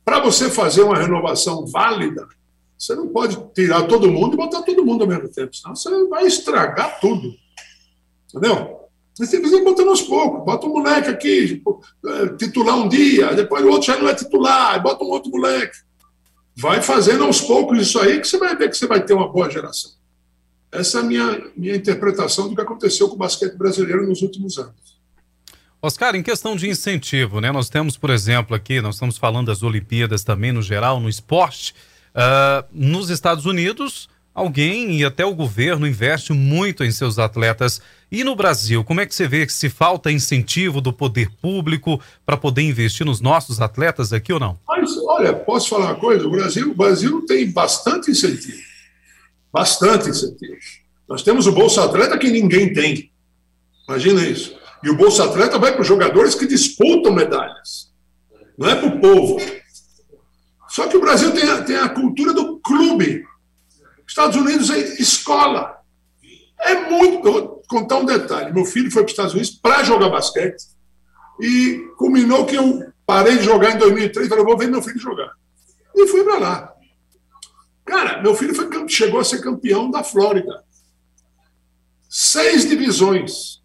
para 0.04 0.20
você 0.20 0.50
fazer 0.50 0.82
uma 0.82 0.98
renovação 0.98 1.68
válida, 1.68 2.28
você 2.78 2.96
não 2.96 3.10
pode 3.10 3.38
tirar 3.54 3.84
todo 3.84 4.12
mundo 4.12 4.34
e 4.34 4.38
botar 4.38 4.64
todo 4.64 4.86
mundo 4.86 5.04
ao 5.04 5.08
mesmo 5.08 5.30
tempo, 5.30 5.56
senão 5.56 5.76
você 5.76 6.08
vai 6.08 6.26
estragar 6.26 7.00
tudo. 7.00 7.34
Entendeu? 8.28 8.79
Você 9.20 9.38
ir 9.38 9.64
botando 9.66 9.90
aos 9.90 10.02
poucos. 10.02 10.46
Bota 10.46 10.66
um 10.66 10.70
moleque 10.70 11.10
aqui, 11.10 11.48
tipo, 11.48 11.84
é, 12.06 12.28
titular 12.38 12.78
um 12.78 12.88
dia, 12.88 13.34
depois 13.34 13.64
o 13.66 13.68
outro 13.68 13.88
já 13.88 14.00
não 14.00 14.08
é 14.08 14.16
titular, 14.16 14.82
bota 14.82 15.04
um 15.04 15.10
outro 15.10 15.30
moleque. 15.30 15.78
Vai 16.56 16.82
fazendo 16.82 17.26
aos 17.26 17.42
poucos 17.42 17.80
isso 17.80 18.00
aí 18.00 18.22
que 18.22 18.28
você 18.28 18.38
vai 18.38 18.56
ver 18.56 18.70
que 18.70 18.78
você 18.78 18.88
vai 18.88 19.04
ter 19.04 19.14
uma 19.14 19.28
boa 19.28 19.50
geração. 19.50 19.92
Essa 20.72 21.00
é 21.00 21.02
a 21.02 21.04
minha, 21.04 21.42
minha 21.56 21.76
interpretação 21.76 22.48
do 22.48 22.56
que 22.56 22.62
aconteceu 22.62 23.10
com 23.10 23.16
o 23.16 23.18
basquete 23.18 23.56
brasileiro 23.56 24.08
nos 24.08 24.22
últimos 24.22 24.58
anos. 24.58 25.00
Oscar, 25.82 26.16
em 26.16 26.24
questão 26.24 26.56
de 26.56 26.70
incentivo, 26.70 27.42
né? 27.42 27.52
Nós 27.52 27.70
temos, 27.70 27.98
por 27.98 28.10
exemplo, 28.10 28.56
aqui, 28.56 28.80
nós 28.82 28.96
estamos 28.96 29.18
falando 29.18 29.48
das 29.48 29.64
Olimpíadas 29.64 30.24
também, 30.24 30.52
no 30.52 30.62
geral, 30.62 31.00
no 31.00 31.10
esporte. 31.10 31.74
Uh, 32.14 32.66
nos 32.72 33.10
Estados 33.10 33.46
Unidos, 33.46 34.10
alguém 34.34 35.00
e 35.00 35.06
até 35.06 35.26
o 35.26 35.34
governo 35.34 35.88
investe 35.88 36.32
muito 36.34 36.84
em 36.84 36.92
seus 36.92 37.20
atletas. 37.20 37.82
E 38.12 38.24
no 38.24 38.36
Brasil, 38.36 38.84
como 38.84 39.02
é 39.02 39.06
que 39.06 39.14
você 39.14 39.28
vê 39.28 39.46
que 39.46 39.54
se 39.54 39.70
falta 39.70 40.12
incentivo 40.12 40.82
do 40.82 40.92
poder 40.92 41.30
público 41.42 42.02
para 42.26 42.36
poder 42.36 42.64
investir 42.64 43.06
nos 43.06 43.22
nossos 43.22 43.62
atletas 43.62 44.12
aqui 44.12 44.34
ou 44.34 44.40
não? 44.40 44.58
Mas, 44.68 44.98
olha, 44.98 45.34
posso 45.34 45.70
falar 45.70 45.88
uma 45.88 45.96
coisa? 45.96 46.26
O 46.26 46.32
Brasil, 46.32 46.72
o 46.72 46.76
Brasil 46.76 47.24
tem 47.28 47.52
bastante 47.52 48.10
incentivo 48.10 48.70
bastante 49.52 50.10
incentivos. 50.10 50.82
Nós 51.08 51.24
temos 51.24 51.48
o 51.48 51.52
Bolsa 51.52 51.84
Atleta 51.84 52.18
que 52.18 52.30
ninguém 52.30 52.72
tem. 52.72 53.12
Imagina 53.88 54.26
isso. 54.26 54.56
E 54.84 54.90
o 54.90 54.96
Bolsa 54.96 55.26
Atleta 55.26 55.58
vai 55.58 55.74
para 55.74 55.82
os 55.82 55.88
jogadores 55.88 56.36
que 56.36 56.48
disputam 56.48 57.14
medalhas. 57.14 57.92
Não 58.58 58.70
é 58.70 58.76
para 58.76 58.88
o 58.88 59.00
povo. 59.00 59.38
Só 60.68 60.88
que 60.88 60.96
o 60.96 61.02
Brasil 61.02 61.32
tem 61.32 61.50
a, 61.50 61.62
tem 61.64 61.76
a 61.76 61.90
cultura 61.90 62.34
do 62.34 62.60
clube. 62.60 63.26
Estados 64.08 64.36
Unidos 64.36 64.70
é 64.70 64.78
escola. 65.02 65.79
É 66.60 66.90
muito. 66.90 67.32
Vou 67.32 67.64
contar 67.68 67.98
um 67.98 68.06
detalhe. 68.06 68.54
Meu 68.54 68.66
filho 68.66 68.92
foi 68.92 69.04
para 69.04 69.08
os 69.08 69.14
Estados 69.14 69.34
Unidos 69.34 69.52
para 69.52 69.84
jogar 69.84 70.10
basquete 70.10 70.64
e 71.40 71.88
culminou 71.98 72.46
que 72.46 72.56
eu 72.56 72.92
parei 73.06 73.38
de 73.38 73.44
jogar 73.44 73.72
em 73.72 73.78
2003 73.78 74.26
e 74.26 74.30
falei, 74.30 74.44
vou 74.44 74.58
ver 74.58 74.68
meu 74.68 74.82
filho 74.82 75.00
jogar. 75.00 75.32
E 75.96 76.08
fui 76.08 76.24
para 76.24 76.38
lá. 76.38 76.74
Cara, 77.86 78.22
meu 78.22 78.36
filho 78.36 78.54
foi, 78.54 78.70
chegou 78.88 79.20
a 79.20 79.24
ser 79.24 79.42
campeão 79.42 79.90
da 79.90 80.04
Flórida. 80.04 80.64
Seis 82.08 82.68
divisões. 82.68 83.60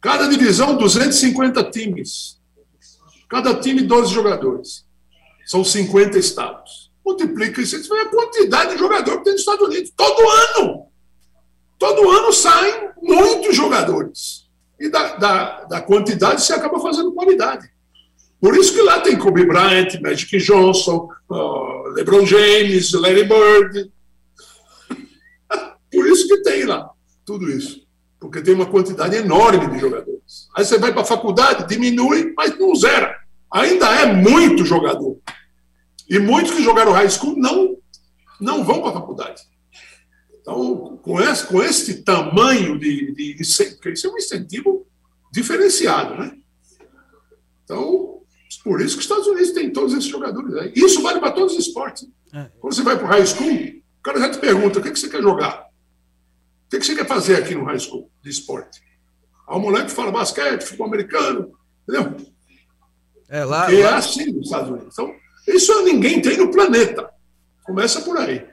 Cada 0.00 0.28
divisão, 0.28 0.76
250 0.76 1.70
times. 1.70 2.40
Cada 3.28 3.54
time, 3.54 3.82
12 3.82 4.12
jogadores. 4.12 4.86
São 5.46 5.62
50 5.62 6.18
estados. 6.18 6.90
Multiplica 7.04 7.60
isso, 7.60 7.82
você 7.82 7.88
vê 7.88 8.00
a 8.00 8.10
quantidade 8.10 8.72
de 8.72 8.78
jogador 8.78 9.18
que 9.18 9.24
tem 9.24 9.32
nos 9.32 9.42
Estados 9.42 9.66
Unidos. 9.66 9.92
Todo 9.96 10.28
ano! 10.28 10.88
Todo 11.78 12.10
ano 12.10 12.32
saem 12.32 12.90
muitos 13.00 13.54
jogadores. 13.54 14.48
E 14.78 14.88
da, 14.88 15.16
da, 15.16 15.64
da 15.64 15.80
quantidade 15.80 16.42
você 16.42 16.52
acaba 16.52 16.80
fazendo 16.80 17.12
qualidade. 17.12 17.68
Por 18.40 18.56
isso 18.56 18.72
que 18.72 18.82
lá 18.82 19.00
tem 19.00 19.18
Kobe 19.18 19.44
Bryant, 19.44 20.00
Magic 20.00 20.38
Johnson, 20.38 21.08
uh, 21.28 21.88
LeBron 21.94 22.24
James, 22.24 22.92
Larry 22.92 23.24
Bird. 23.24 23.92
Por 25.90 26.06
isso 26.06 26.28
que 26.28 26.42
tem 26.42 26.64
lá 26.64 26.88
tudo 27.24 27.50
isso. 27.50 27.86
Porque 28.20 28.40
tem 28.40 28.54
uma 28.54 28.66
quantidade 28.66 29.16
enorme 29.16 29.68
de 29.68 29.78
jogadores. 29.78 30.48
Aí 30.56 30.64
você 30.64 30.78
vai 30.78 30.92
para 30.92 31.02
a 31.02 31.06
faculdade, 31.06 31.68
diminui, 31.68 32.32
mas 32.36 32.58
não 32.58 32.74
zera. 32.74 33.16
Ainda 33.52 33.86
é 33.94 34.06
muito 34.06 34.64
jogador. 34.64 35.18
E 36.08 36.18
muitos 36.18 36.54
que 36.54 36.62
jogaram 36.62 36.92
high 36.92 37.08
school 37.08 37.36
não, 37.36 37.76
não 38.40 38.64
vão 38.64 38.80
para 38.80 38.90
a 38.90 38.94
faculdade. 38.94 39.42
Então, 40.48 40.96
com 41.02 41.20
esse, 41.20 41.46
com 41.46 41.62
esse 41.62 42.02
tamanho 42.02 42.78
de, 42.78 43.12
de, 43.12 43.34
de, 43.34 43.42
Isso 43.42 43.62
é 44.06 44.10
um 44.10 44.16
incentivo 44.16 44.86
diferenciado, 45.30 46.14
né? 46.14 46.34
Então, 47.64 48.22
por 48.64 48.80
isso 48.80 48.94
que 48.94 49.00
os 49.00 49.04
Estados 49.04 49.26
Unidos 49.26 49.50
tem 49.50 49.70
todos 49.70 49.92
esses 49.92 50.06
jogadores 50.06 50.54
aí. 50.54 50.72
Isso 50.74 51.02
vale 51.02 51.20
para 51.20 51.32
todos 51.32 51.52
os 51.52 51.66
esportes. 51.66 52.08
É. 52.32 52.50
Quando 52.58 52.74
você 52.74 52.82
vai 52.82 52.96
para 52.96 53.04
o 53.04 53.08
high 53.08 53.26
school, 53.26 53.52
o 53.52 54.02
cara 54.02 54.20
já 54.20 54.30
te 54.30 54.38
pergunta: 54.38 54.78
o 54.78 54.82
que, 54.82 54.90
que 54.90 54.98
você 54.98 55.10
quer 55.10 55.20
jogar? 55.20 55.66
O 56.66 56.70
que, 56.70 56.78
que 56.78 56.86
você 56.86 56.94
quer 56.94 57.06
fazer 57.06 57.36
aqui 57.36 57.54
no 57.54 57.64
high 57.64 57.78
school 57.78 58.10
de 58.22 58.30
esporte? 58.30 58.80
Aí 59.46 59.54
o 59.54 59.60
moleque 59.60 59.90
fala 59.90 60.10
basquete, 60.10 60.62
futebol 60.62 60.86
americano, 60.86 61.52
entendeu? 61.86 62.16
É, 63.28 63.44
lá, 63.44 63.64
lá... 63.64 63.72
é 63.72 63.84
assim 63.84 64.32
nos 64.32 64.46
Estados 64.46 64.70
Unidos. 64.70 64.94
Então, 64.94 65.14
isso 65.46 65.84
ninguém 65.84 66.22
tem 66.22 66.38
no 66.38 66.50
planeta. 66.50 67.10
Começa 67.64 68.00
por 68.00 68.16
aí. 68.16 68.46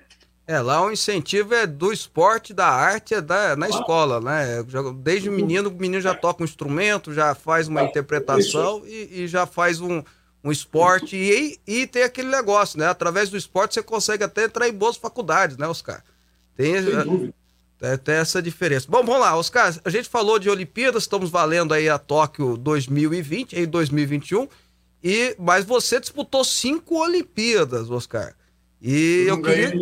É, 0.48 0.60
lá 0.60 0.86
o 0.86 0.92
incentivo 0.92 1.56
é 1.56 1.66
do 1.66 1.92
esporte, 1.92 2.54
da 2.54 2.68
arte, 2.68 3.16
é 3.16 3.22
da, 3.22 3.56
na 3.56 3.68
escola, 3.68 4.22
né? 4.22 4.64
Desde 4.98 5.28
o 5.28 5.32
menino, 5.32 5.70
o 5.70 5.74
menino 5.74 6.00
já 6.00 6.14
toca 6.14 6.44
um 6.44 6.46
instrumento, 6.46 7.14
já 7.14 7.34
faz 7.34 7.68
uma 7.68 7.82
ah, 7.82 7.84
interpretação 7.86 8.84
e, 8.86 9.24
e, 9.24 9.28
já 9.28 9.48
faz 9.48 9.82
um, 9.82 10.04
um 10.44 10.52
esporte. 10.52 11.16
E, 11.16 11.60
e 11.66 11.88
tem 11.88 12.04
aquele 12.04 12.30
negócio, 12.30 12.78
né? 12.78 12.88
Através 12.88 13.30
do 13.30 13.38
esporte 13.38 13.74
você 13.74 13.82
consegue 13.82 14.24
até 14.24 14.44
entrar 14.44 14.70
em 14.70 14.74
boas 14.74 14.98
faculdades, 14.98 15.58
né, 15.58 15.68
Oscar? 15.68 16.04
Tem, 16.56 16.76
é, 17.82 17.98
tem 17.98 18.16
essa 18.16 18.40
diferença. 18.40 18.86
Bom, 18.88 19.04
vamos 19.04 19.22
lá, 19.22 19.36
Oscar. 19.36 19.76
A 19.84 19.90
gente 19.90 20.08
falou 20.08 20.38
de 20.38 20.48
Olimpíadas, 20.48 21.04
estamos 21.04 21.32
valendo 21.32 21.74
aí 21.74 21.90
a 21.90 21.98
Tóquio 21.98 22.56
2020, 22.56 23.54
em 23.54 23.66
2021. 23.66 24.48
E, 25.04 25.36
mas 25.40 25.66
você 25.66 26.00
disputou 26.00 26.44
cinco 26.44 27.00
Olimpíadas, 27.00 27.90
Oscar. 27.90 28.36
E 28.88 29.26
eu 29.28 29.42
queria. 29.42 29.74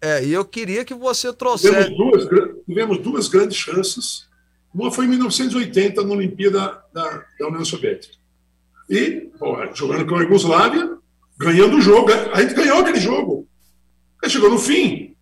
É, 0.00 0.24
e 0.24 0.32
eu 0.32 0.44
queria 0.44 0.84
que 0.84 0.94
você 0.94 1.32
trouxesse. 1.32 1.90
Tivemos 1.90 2.28
duas, 2.28 2.64
tivemos 2.64 2.98
duas 2.98 3.28
grandes 3.28 3.56
chances. 3.56 4.28
Uma 4.72 4.92
foi 4.92 5.06
em 5.06 5.08
1980, 5.08 6.04
na 6.04 6.14
Olimpíada 6.14 6.84
da, 6.92 7.24
da 7.38 7.48
União 7.48 7.64
Soviética. 7.64 8.14
E, 8.88 9.30
pô, 9.36 9.56
jogando 9.74 10.06
com 10.06 10.14
a 10.14 10.22
Yugoslávia, 10.22 10.96
ganhando 11.36 11.76
o 11.76 11.80
jogo. 11.80 12.12
A 12.32 12.40
gente 12.40 12.54
ganhou 12.54 12.78
aquele 12.78 13.00
jogo. 13.00 13.48
Aí 14.22 14.30
chegou 14.30 14.50
no 14.50 14.58
fim, 14.58 15.16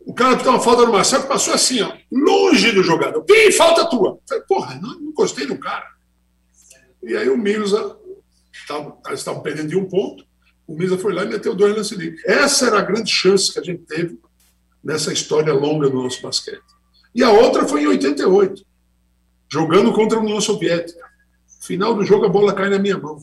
o 0.00 0.12
cara 0.12 0.36
que 0.36 0.46
uma 0.46 0.60
falta 0.60 0.84
no 0.84 0.92
Marcelo 0.92 1.26
passou 1.26 1.54
assim, 1.54 1.80
ó, 1.80 1.92
longe 2.12 2.70
do 2.72 2.82
jogador. 2.82 3.22
Pim, 3.22 3.50
falta 3.52 3.88
tua. 3.88 4.18
Falei, 4.28 4.44
porra, 4.44 4.74
não, 4.80 5.00
não 5.00 5.12
gostei 5.12 5.46
do 5.46 5.56
cara. 5.58 5.86
E 7.02 7.16
aí 7.16 7.28
o 7.30 7.38
Mirza, 7.38 7.96
eles 9.06 9.20
estavam 9.20 9.42
perdendo 9.42 9.68
de 9.68 9.76
um 9.76 9.86
ponto, 9.86 10.26
o 10.66 10.74
Misa 10.76 10.98
foi 10.98 11.12
lá 11.12 11.24
e 11.24 11.28
meteu 11.28 11.54
dois 11.54 11.76
lance 11.76 11.94
livre. 11.94 12.20
Essa 12.24 12.66
era 12.66 12.78
a 12.78 12.82
grande 12.82 13.10
chance 13.10 13.52
que 13.52 13.58
a 13.58 13.62
gente 13.62 13.82
teve 13.82 14.18
nessa 14.82 15.12
história 15.12 15.52
longa 15.52 15.88
do 15.88 16.02
nosso 16.02 16.20
basquete. 16.20 16.62
E 17.14 17.22
a 17.22 17.30
outra 17.30 17.66
foi 17.66 17.82
em 17.82 17.86
88, 17.86 18.64
jogando 19.48 19.92
contra 19.92 20.18
a 20.18 20.20
União 20.20 20.40
Soviética. 20.40 21.04
Final 21.62 21.94
do 21.94 22.04
jogo, 22.04 22.26
a 22.26 22.28
bola 22.28 22.52
cai 22.52 22.68
na 22.68 22.78
minha 22.78 22.98
mão. 22.98 23.18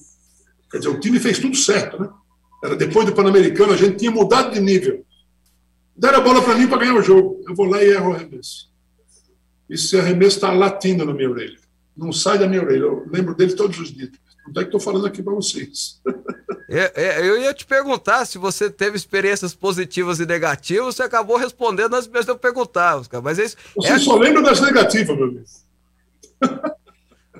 Quer 0.72 0.78
dizer, 0.80 0.90
o 0.90 1.00
time 1.00 1.20
fez 1.20 1.38
tudo 1.38 1.56
certo, 1.56 2.02
né? 2.02 2.10
Era 2.64 2.76
depois 2.76 3.06
do 3.06 3.14
Pan-Americano, 3.14 3.74
a 3.74 3.78
gente 3.78 3.98
tinha 3.98 4.10
mudado 4.10 4.54
de 4.54 4.60
nível. 4.60 5.06
Deram 5.96 6.20
a 6.20 6.22
bola 6.22 6.42
para 6.42 6.58
mim 6.58 6.68
para 6.68 6.80
ganhar 6.80 6.96
o 6.96 7.04
jogo. 7.04 7.44
Eu 7.48 7.54
vou 7.54 7.66
lá 7.66 7.84
e 7.84 7.90
erro 7.90 8.12
o 8.12 8.14
arremesso. 8.14 8.72
Esse 9.70 10.00
arremesso 10.00 10.38
está 10.38 10.52
latindo 10.52 11.06
na 11.06 11.14
minha 11.14 11.30
orelha. 11.30 11.60
Não 11.96 12.12
sai 12.12 12.40
da 12.40 12.48
minha 12.48 12.62
orelha. 12.62 12.84
Eu 12.84 13.06
lembro 13.12 13.36
dele 13.36 13.54
todos 13.54 13.78
os 13.80 13.92
dias. 13.92 14.12
Não 14.48 14.62
é 14.62 14.66
que 14.66 14.70
estou 14.70 14.80
falando 14.80 15.06
aqui 15.06 15.22
para 15.22 15.34
vocês. 15.34 16.02
É, 16.70 16.92
é, 16.96 17.20
eu 17.20 17.40
ia 17.40 17.54
te 17.54 17.66
perguntar 17.66 18.26
se 18.26 18.38
você 18.38 18.70
teve 18.70 18.98
experiências 18.98 19.54
positivas 19.54 20.20
e 20.20 20.26
negativas, 20.26 20.96
você 20.96 21.04
acabou 21.04 21.38
respondendo 21.38 21.96
as 21.96 22.08
mesmas 22.08 22.26
que 22.26 22.32
eu 22.32 22.38
perguntava, 22.38 23.02
Oscar. 23.02 23.22
Mas 23.22 23.38
é 23.38 23.46
isso, 23.46 23.58
você 23.76 23.92
é... 23.92 24.00
só 24.00 24.16
lembra 24.16 24.42
das 24.42 24.60
negativas, 24.60 25.16
meu 25.16 25.28
amigo. 25.28 25.44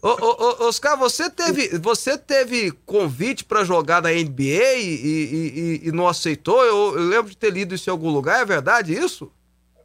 Ô, 0.02 0.10
ô, 0.10 0.66
ô, 0.66 0.68
Oscar, 0.68 0.98
você 0.98 1.30
teve, 1.30 1.78
você 1.80 2.18
teve 2.18 2.72
convite 2.86 3.46
para 3.46 3.64
jogar 3.64 4.02
na 4.02 4.10
NBA 4.12 4.76
e, 4.76 4.84
e, 4.84 5.82
e, 5.86 5.88
e 5.88 5.92
não 5.94 6.08
aceitou? 6.08 6.62
Eu, 6.62 7.00
eu, 7.00 7.08
lembro 7.08 7.30
de 7.30 7.38
ter 7.38 7.54
lido 7.54 7.74
isso 7.74 7.90
em 7.90 7.92
algum 7.92 8.10
lugar, 8.10 8.42
é 8.42 8.46
verdade 8.46 8.94
isso? 8.94 9.32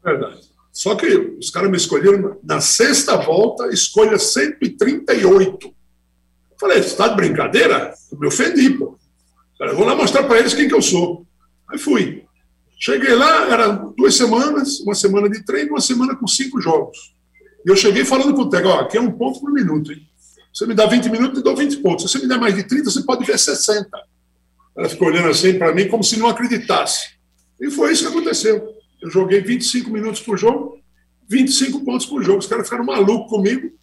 É 0.05 0.11
verdade. 0.11 0.41
Só 0.73 0.97
que 0.97 1.07
os 1.07 1.51
caras 1.51 1.71
me 1.71 1.77
escolheram 1.77 2.37
na 2.43 2.61
sexta 2.61 3.17
volta, 3.17 3.69
escolha 3.69 4.19
138. 4.19 5.73
Falei, 6.59 6.83
você 6.83 6.88
está 6.88 7.09
de 7.09 7.17
brincadeira? 7.17 7.95
Eu 8.11 8.19
me 8.19 8.27
ofendi, 8.27 8.71
pô. 8.71 8.99
Falei, 9.57 9.75
vou 9.75 9.87
lá 9.87 9.95
mostrar 9.95 10.25
para 10.25 10.38
eles 10.38 10.55
quem 10.55 10.69
que 10.69 10.75
eu 10.75 10.83
sou. 10.83 11.27
Aí 11.71 11.79
fui. 11.79 12.25
Cheguei 12.79 13.15
lá, 13.15 13.49
era 13.49 13.69
duas 13.69 14.15
semanas, 14.15 14.81
uma 14.81 14.95
semana 14.95 15.29
de 15.29 15.45
treino, 15.45 15.71
uma 15.71 15.81
semana 15.81 16.17
com 16.17 16.27
cinco 16.27 16.61
jogos. 16.61 17.15
E 17.65 17.71
eu 17.71 17.77
cheguei 17.77 18.05
falando 18.05 18.35
para 18.35 18.43
o 18.43 18.50
Tego, 18.50 18.69
ó, 18.69 18.81
aqui 18.81 18.97
é 18.97 19.00
um 19.00 19.11
ponto 19.11 19.41
por 19.41 19.53
minuto, 19.53 19.93
hein? 19.93 20.00
Você 20.53 20.67
me 20.67 20.75
dá 20.75 20.87
20 20.87 21.09
minutos, 21.11 21.38
eu 21.38 21.45
dou 21.45 21.57
20 21.57 21.77
pontos. 21.79 22.05
Se 22.05 22.12
você 22.12 22.23
me 22.23 22.29
der 22.29 22.38
mais 22.38 22.55
de 22.55 22.65
30, 22.65 22.91
você 22.91 23.03
pode 23.03 23.25
ver 23.25 23.38
60. 23.38 23.88
Ela 24.77 24.88
ficou 24.88 25.09
olhando 25.09 25.29
assim 25.29 25.59
para 25.59 25.73
mim 25.73 25.88
como 25.88 26.03
se 26.03 26.19
não 26.19 26.29
acreditasse. 26.29 27.11
E 27.61 27.71
foi 27.71 27.93
isso 27.93 28.05
que 28.05 28.09
aconteceu. 28.09 28.69
Eu 29.00 29.11
joguei 29.11 29.41
25 29.41 29.91
minutos 29.91 30.21
por 30.21 30.37
jogo, 30.37 30.79
25 31.29 31.85
pontos 31.85 32.07
por 32.07 32.23
jogo. 32.23 32.38
Os 32.38 32.47
caras 32.47 32.67
ficaram 32.67 32.85
malucos 32.85 33.29
comigo 33.29 33.77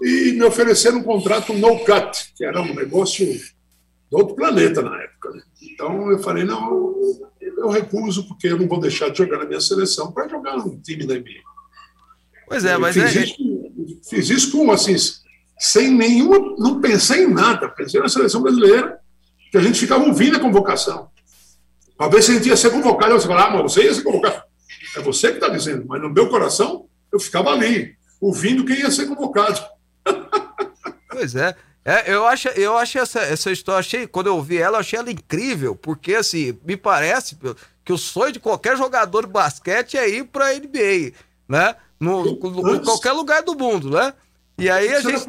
e 0.00 0.32
me 0.32 0.44
ofereceram 0.44 0.98
um 0.98 1.02
contrato 1.02 1.52
no 1.52 1.78
cut, 1.80 2.32
que 2.36 2.44
era 2.44 2.60
um 2.60 2.74
negócio 2.74 3.26
do 4.10 4.18
outro 4.18 4.34
planeta 4.34 4.82
na 4.82 5.00
época. 5.02 5.30
Né? 5.30 5.42
Então 5.62 6.10
eu 6.10 6.18
falei, 6.18 6.44
não, 6.44 6.94
eu 7.40 7.68
recuso, 7.68 8.26
porque 8.28 8.48
eu 8.48 8.58
não 8.58 8.68
vou 8.68 8.80
deixar 8.80 9.08
de 9.08 9.18
jogar 9.18 9.38
na 9.38 9.46
minha 9.46 9.60
seleção 9.60 10.12
para 10.12 10.28
jogar 10.28 10.56
num 10.56 10.78
time 10.80 11.06
da 11.06 11.14
NBA. 11.14 11.42
Pois 12.46 12.64
é, 12.64 12.76
mas 12.76 12.94
fiz, 12.94 13.16
é... 13.16 13.24
Isso, 13.24 14.00
fiz 14.08 14.30
isso 14.30 14.52
com, 14.52 14.70
assim, 14.70 14.94
sem 15.58 15.90
nenhuma, 15.90 16.38
não 16.58 16.80
pensei 16.80 17.24
em 17.24 17.32
nada, 17.32 17.68
pensei 17.68 18.00
na 18.00 18.08
seleção 18.08 18.42
brasileira, 18.42 19.00
que 19.50 19.58
a 19.58 19.62
gente 19.62 19.80
ficava 19.80 20.04
ouvindo 20.04 20.36
a 20.36 20.40
convocação. 20.40 21.08
Para 21.96 22.08
ver 22.08 22.22
se 22.22 22.30
a 22.30 22.34
gente 22.34 22.48
ia 22.48 22.56
ser 22.56 22.70
convocado. 22.70 23.14
Você 23.14 23.26
fala, 23.26 23.46
ah, 23.46 23.50
mas 23.50 23.72
você 23.72 23.84
ia 23.84 23.94
ser 23.94 24.02
convocado. 24.02 24.42
É 24.96 25.00
você 25.00 25.28
que 25.28 25.34
está 25.34 25.48
dizendo, 25.48 25.86
mas 25.86 26.00
no 26.00 26.10
meu 26.10 26.28
coração 26.28 26.86
eu 27.12 27.18
ficava 27.18 27.50
ali, 27.50 27.94
ouvindo 28.20 28.64
quem 28.64 28.80
ia 28.80 28.90
ser 28.90 29.06
convocado. 29.06 29.60
Pois 31.16 31.34
é. 31.34 31.56
É, 31.82 32.12
eu 32.12 32.26
acho, 32.26 32.48
eu 32.48 32.76
acho 32.76 32.98
essa, 32.98 33.20
essa 33.20 33.50
história, 33.50 33.78
achei, 33.78 34.06
quando 34.06 34.26
eu 34.26 34.36
ouvi 34.36 34.58
ela, 34.58 34.76
eu 34.76 34.80
achei 34.80 34.98
ela 34.98 35.10
incrível, 35.10 35.74
porque 35.74 36.16
assim, 36.16 36.58
me 36.62 36.76
parece 36.76 37.38
que 37.82 37.92
o 37.92 37.96
sonho 37.96 38.32
de 38.32 38.40
qualquer 38.40 38.76
jogador 38.76 39.24
de 39.24 39.32
basquete 39.32 39.96
é 39.96 40.06
ir 40.06 40.24
para 40.24 40.48
a 40.48 40.54
NBA, 40.54 41.12
né? 41.48 41.74
No, 41.98 42.24
no, 42.24 42.74
em 42.74 42.84
qualquer 42.84 43.12
lugar 43.12 43.42
do 43.42 43.56
mundo, 43.56 43.88
né? 43.88 44.12
E 44.58 44.68
aí 44.68 44.92
a 44.92 45.00
gente, 45.00 45.26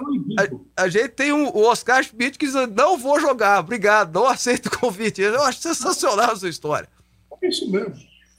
a, 0.75 0.84
a, 0.84 0.89
gente 0.89 1.10
tem 1.10 1.32
um, 1.32 1.48
o 1.48 1.63
Oscar 1.63 2.03
Schmidt 2.03 2.38
que 2.38 2.48
diz, 2.48 2.56
não 2.75 2.98
vou 2.98 3.17
jogar, 3.20 3.60
obrigado, 3.60 4.13
não 4.13 4.27
aceito 4.27 4.65
o 4.65 4.79
convite. 4.79 5.22
Eu 5.22 5.44
acho 5.44 5.62
sensacional 5.62 6.34
essa 6.34 6.50
história. 6.50 6.89
É 7.41 7.48
isso 7.48 7.70
mesmo. 7.72 7.96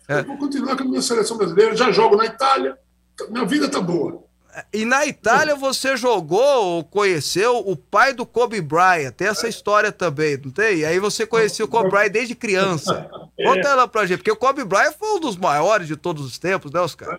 É. 0.07 0.21
Eu 0.21 0.25
vou 0.25 0.39
continuar 0.39 0.77
com 0.77 0.83
a 0.83 0.87
minha 0.87 1.03
seleção 1.03 1.39
brasileira, 1.39 1.75
já 1.75 1.91
jogo 1.93 2.17
na 2.17 2.27
Itália, 2.27 2.77
minha 3.31 3.47
vida 3.47 3.71
tá 3.71 3.81
boa. 3.81 4.28
E 4.73 4.85
na 4.85 5.07
Itália 5.07 5.55
você 5.55 5.97
jogou 5.97 6.65
ou 6.65 6.85
conheceu 6.85 7.59
o 7.59 7.77
pai 7.77 8.13
do 8.13 8.25
Kobe 8.25 8.61
Bryant. 8.61 9.13
Tem 9.13 9.29
essa 9.29 9.49
história 9.49 9.93
também, 9.93 10.37
não 10.37 10.51
tem? 10.51 10.79
E 10.79 10.85
aí 10.85 10.99
você 10.99 11.27
conheceu 11.27 11.67
o 11.67 11.69
Kobe 11.69 11.91
Bryant 11.91 12.11
desde 12.11 12.35
criança. 12.35 13.09
É. 13.41 13.45
Conta 13.45 13.69
ela 13.69 13.87
pra 13.87 14.05
gente, 14.05 14.19
porque 14.19 14.33
o 14.33 14.37
Kobe 14.37 14.65
Bryant 14.65 14.95
foi 14.99 15.11
um 15.11 15.21
dos 15.21 15.37
maiores 15.37 15.87
de 15.87 15.95
todos 15.95 16.27
os 16.27 16.41
tempos, 16.41 16.73
né, 16.73 16.81
Oscar? 16.81 17.17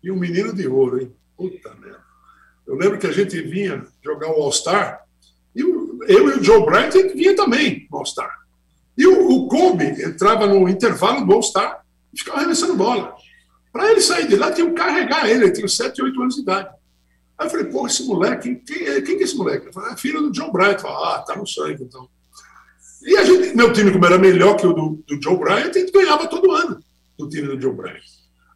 E 0.00 0.08
um 0.08 0.16
menino 0.16 0.54
de 0.54 0.68
ouro, 0.68 1.02
hein? 1.02 1.12
Puta 1.36 1.74
merda. 1.74 2.04
Eu 2.64 2.76
lembro 2.76 3.00
que 3.00 3.06
a 3.08 3.12
gente 3.12 3.42
vinha 3.42 3.84
jogar 4.00 4.28
o 4.28 4.40
All-Star, 4.42 5.04
e 5.56 5.60
eu 5.60 5.98
e 6.06 6.38
o 6.38 6.44
Joe 6.44 6.64
Bryant 6.64 6.92
vinha 7.16 7.34
também 7.34 7.88
no 7.90 7.98
All-Star. 7.98 8.32
E 8.96 9.04
o, 9.08 9.28
o 9.28 9.48
Kobe 9.48 9.86
entrava 9.86 10.46
no 10.46 10.68
intervalo 10.68 11.26
do 11.26 11.32
All-Star 11.32 11.84
e 12.14 12.18
ficava 12.18 12.38
arremessando 12.38 12.76
bola. 12.76 13.16
Para 13.72 13.90
ele 13.90 14.00
sair 14.00 14.26
de 14.26 14.36
lá, 14.36 14.50
tinha 14.50 14.66
que 14.66 14.74
carregar 14.74 15.28
ele, 15.28 15.44
ele 15.44 15.52
tinha 15.52 15.68
7, 15.68 16.02
8 16.02 16.22
anos 16.22 16.34
de 16.34 16.42
idade. 16.42 16.68
Aí 17.38 17.46
eu 17.46 17.50
falei, 17.50 17.66
pô, 17.66 17.86
esse 17.86 18.04
moleque, 18.04 18.56
quem, 18.56 18.86
é, 18.86 19.00
quem 19.00 19.16
é 19.16 19.22
esse 19.22 19.36
moleque? 19.36 19.66
Eu 19.66 19.72
falei, 19.72 19.92
é 19.92 19.96
filho 19.96 20.20
do 20.20 20.32
John 20.32 20.50
Bryant. 20.52 20.78
falei, 20.78 20.96
ah, 20.96 21.24
tá 21.26 21.36
no 21.36 21.46
sangue, 21.46 21.84
então. 21.84 22.08
E 23.02 23.16
a 23.16 23.24
gente, 23.24 23.56
meu 23.56 23.72
time, 23.72 23.90
como 23.92 24.04
era 24.04 24.18
melhor 24.18 24.56
que 24.56 24.66
o 24.66 24.72
do, 24.72 25.02
do 25.06 25.22
Joe 25.22 25.38
Bryant, 25.38 25.70
a 25.70 25.78
gente 25.78 25.90
ganhava 25.90 26.26
todo 26.26 26.52
ano 26.52 26.80
do 27.18 27.28
time 27.28 27.48
do 27.48 27.60
Joe 27.60 27.72
Bryant. 27.72 28.02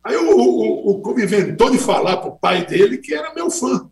Aí 0.04 0.16
o, 0.16 0.36
o, 0.36 0.90
o 0.90 1.00
Kobe 1.00 1.22
inventou 1.22 1.70
de 1.70 1.78
falar 1.78 2.18
pro 2.18 2.36
pai 2.36 2.66
dele 2.66 2.98
que 2.98 3.14
era 3.14 3.32
meu 3.32 3.50
fã. 3.50 3.88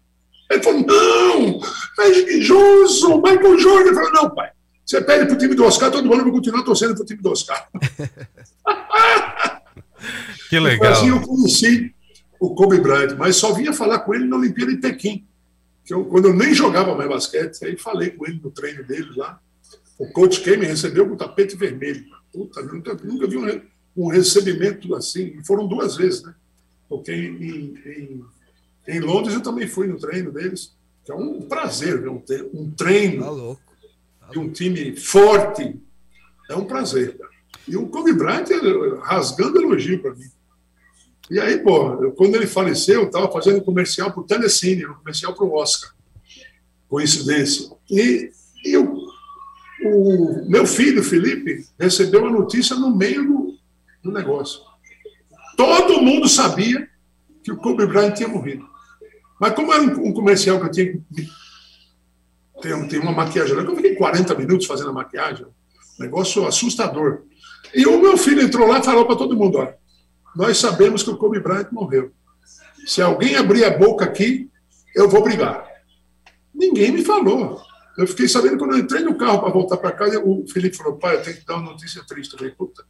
Ele 0.50 0.62
falou, 0.62 0.85
não, 0.85 1.61
Magic 1.96 2.40
Johnson, 2.40 3.16
Michael 3.16 3.58
Jordan. 3.58 3.90
Eu 3.90 3.94
falei, 3.94 4.12
não, 4.12 4.28
pai, 4.28 4.50
você 4.85 5.00
pede 5.00 5.24
pro 5.24 5.38
time 5.38 5.54
do 5.54 5.64
Oscar, 5.64 5.90
todo 5.90 6.06
mundo 6.06 6.22
vai 6.22 6.32
continuar 6.32 6.62
torcendo 6.64 6.94
pro 6.94 7.06
time 7.06 7.22
do 7.22 7.30
Oscar. 7.30 7.66
Que 10.49 10.59
legal. 10.59 10.93
Assim 10.93 11.09
eu 11.09 11.21
conheci 11.21 11.95
o 12.38 12.55
Kobe 12.55 12.81
Bryant, 12.81 13.17
mas 13.17 13.37
só 13.37 13.53
vinha 13.53 13.73
falar 13.73 14.01
com 14.01 14.15
ele 14.15 14.25
na 14.25 14.37
Olimpíada 14.37 14.73
de 14.73 14.79
Pequim. 14.79 15.27
Que 15.85 15.95
eu, 15.95 16.05
quando 16.05 16.29
eu 16.29 16.35
nem 16.35 16.53
jogava 16.55 16.95
mais 16.95 17.09
basquete, 17.09 17.65
aí 17.65 17.77
falei 17.77 18.11
com 18.11 18.27
ele 18.27 18.41
no 18.43 18.51
treino 18.51 18.85
dele 18.85 19.11
lá. 19.17 19.41
O 19.99 20.09
coach 20.11 20.41
Kay 20.41 20.57
me 20.57 20.67
recebeu 20.67 21.09
com 21.09 21.17
tapete 21.17 21.57
vermelho. 21.57 22.05
Puta, 22.33 22.62
nunca, 22.62 22.95
nunca 22.95 23.27
vi 23.27 23.37
um, 23.37 23.61
um 23.97 24.09
recebimento 24.09 24.95
assim. 24.95 25.43
Foram 25.45 25.67
duas 25.67 25.97
vezes, 25.97 26.23
né? 26.23 26.35
Porque 26.88 27.12
em, 27.12 27.75
em, 27.87 28.25
em, 28.88 29.01
Londres 29.01 29.35
eu 29.35 29.43
também 29.43 29.69
fui 29.69 29.87
no 29.87 29.99
treino 29.99 30.33
deles. 30.33 30.75
Que 31.05 31.12
é 31.12 31.15
um 31.15 31.43
prazer 31.43 32.01
ver 32.01 32.09
um, 32.09 32.23
um 32.55 32.71
treino 32.71 33.25
tá 33.25 33.31
louco. 33.31 33.62
Tá 34.21 34.27
de 34.31 34.38
um 34.38 34.51
time 34.51 34.97
forte. 34.97 35.81
É 36.51 36.57
um 36.57 36.65
prazer, 36.65 37.17
cara. 37.17 37.32
E 37.66 37.77
o 37.77 37.87
Kobe 37.88 38.12
Bryant 38.12 38.46
rasgando 39.03 39.61
elogio 39.61 40.01
para 40.01 40.14
mim. 40.14 40.31
E 41.31 41.38
aí, 41.38 41.59
pô, 41.59 42.03
eu, 42.03 42.12
quando 42.12 42.35
ele 42.35 42.46
faleceu, 42.46 43.03
eu 43.03 43.07
estava 43.07 43.31
fazendo 43.31 43.59
um 43.59 43.64
comercial 43.64 44.12
para 44.12 44.20
o 44.20 44.27
Telecine, 44.27 44.87
um 44.87 44.94
comercial 44.94 45.35
para 45.35 45.44
o 45.44 45.55
Oscar. 45.55 45.94
Coincidência. 46.88 47.70
E, 47.90 48.31
e 48.64 48.72
eu, 48.72 48.94
o 49.85 50.44
meu 50.48 50.66
filho, 50.66 51.03
Felipe, 51.03 51.66
recebeu 51.79 52.27
a 52.27 52.31
notícia 52.31 52.77
no 52.77 52.94
meio 52.94 53.27
do, 53.27 53.55
do 54.03 54.12
negócio. 54.12 54.61
Todo 55.57 56.03
mundo 56.03 56.29
sabia 56.29 56.88
que 57.42 57.53
o 57.53 57.57
Kobe 57.57 57.87
Bryant 57.87 58.14
tinha 58.14 58.29
morrido. 58.29 58.66
Mas 59.40 59.55
como 59.55 59.72
era 59.72 59.83
um, 59.83 60.09
um 60.09 60.12
comercial 60.12 60.61
que 60.61 60.66
eu 60.66 60.70
tinha 60.70 61.01
tem, 62.62 62.88
tem 62.88 63.01
uma 63.01 63.12
maquiagem, 63.12 63.57
eu 63.57 63.77
fiquei 63.77 63.96
40 63.96 64.35
minutos 64.37 64.66
fazendo 64.66 64.90
a 64.90 64.92
maquiagem, 64.92 65.46
negócio 65.98 66.46
assustador. 66.46 67.22
E 67.74 67.87
o 67.87 68.00
meu 68.00 68.16
filho 68.18 68.42
entrou 68.42 68.66
lá 68.66 68.78
e 68.78 68.85
falou 68.85 69.06
para 69.06 69.16
todo 69.16 69.37
mundo: 69.37 69.58
olha, 69.58 69.76
nós 70.37 70.58
sabemos 70.58 71.02
que 71.02 71.11
o 71.11 71.16
Kobe 71.16 71.40
Bryant 71.40 71.68
morreu. 71.72 72.12
Se 72.87 73.00
alguém 73.00 73.37
abrir 73.37 73.64
a 73.64 73.76
boca 73.76 74.04
aqui, 74.04 74.50
eu 74.94 75.08
vou 75.08 75.22
brigar. 75.22 75.66
Ninguém 76.54 76.92
me 76.92 77.04
falou. 77.04 77.61
Eu 77.96 78.06
fiquei 78.06 78.26
sabendo 78.26 78.58
quando 78.58 78.72
eu 78.72 78.78
entrei 78.78 79.02
no 79.02 79.16
carro 79.16 79.40
para 79.40 79.50
voltar 79.50 79.76
para 79.76 79.92
casa, 79.92 80.18
o 80.20 80.46
Felipe 80.48 80.76
falou: 80.76 80.98
pai, 80.98 81.16
eu 81.16 81.22
tenho 81.22 81.37
que 81.37 81.46
dar 81.46 81.56
uma 81.56 81.70
notícia 81.70 82.02
triste. 82.06 82.32
Eu 82.32 82.38
falei: 82.38 82.54
puta, 82.54 82.85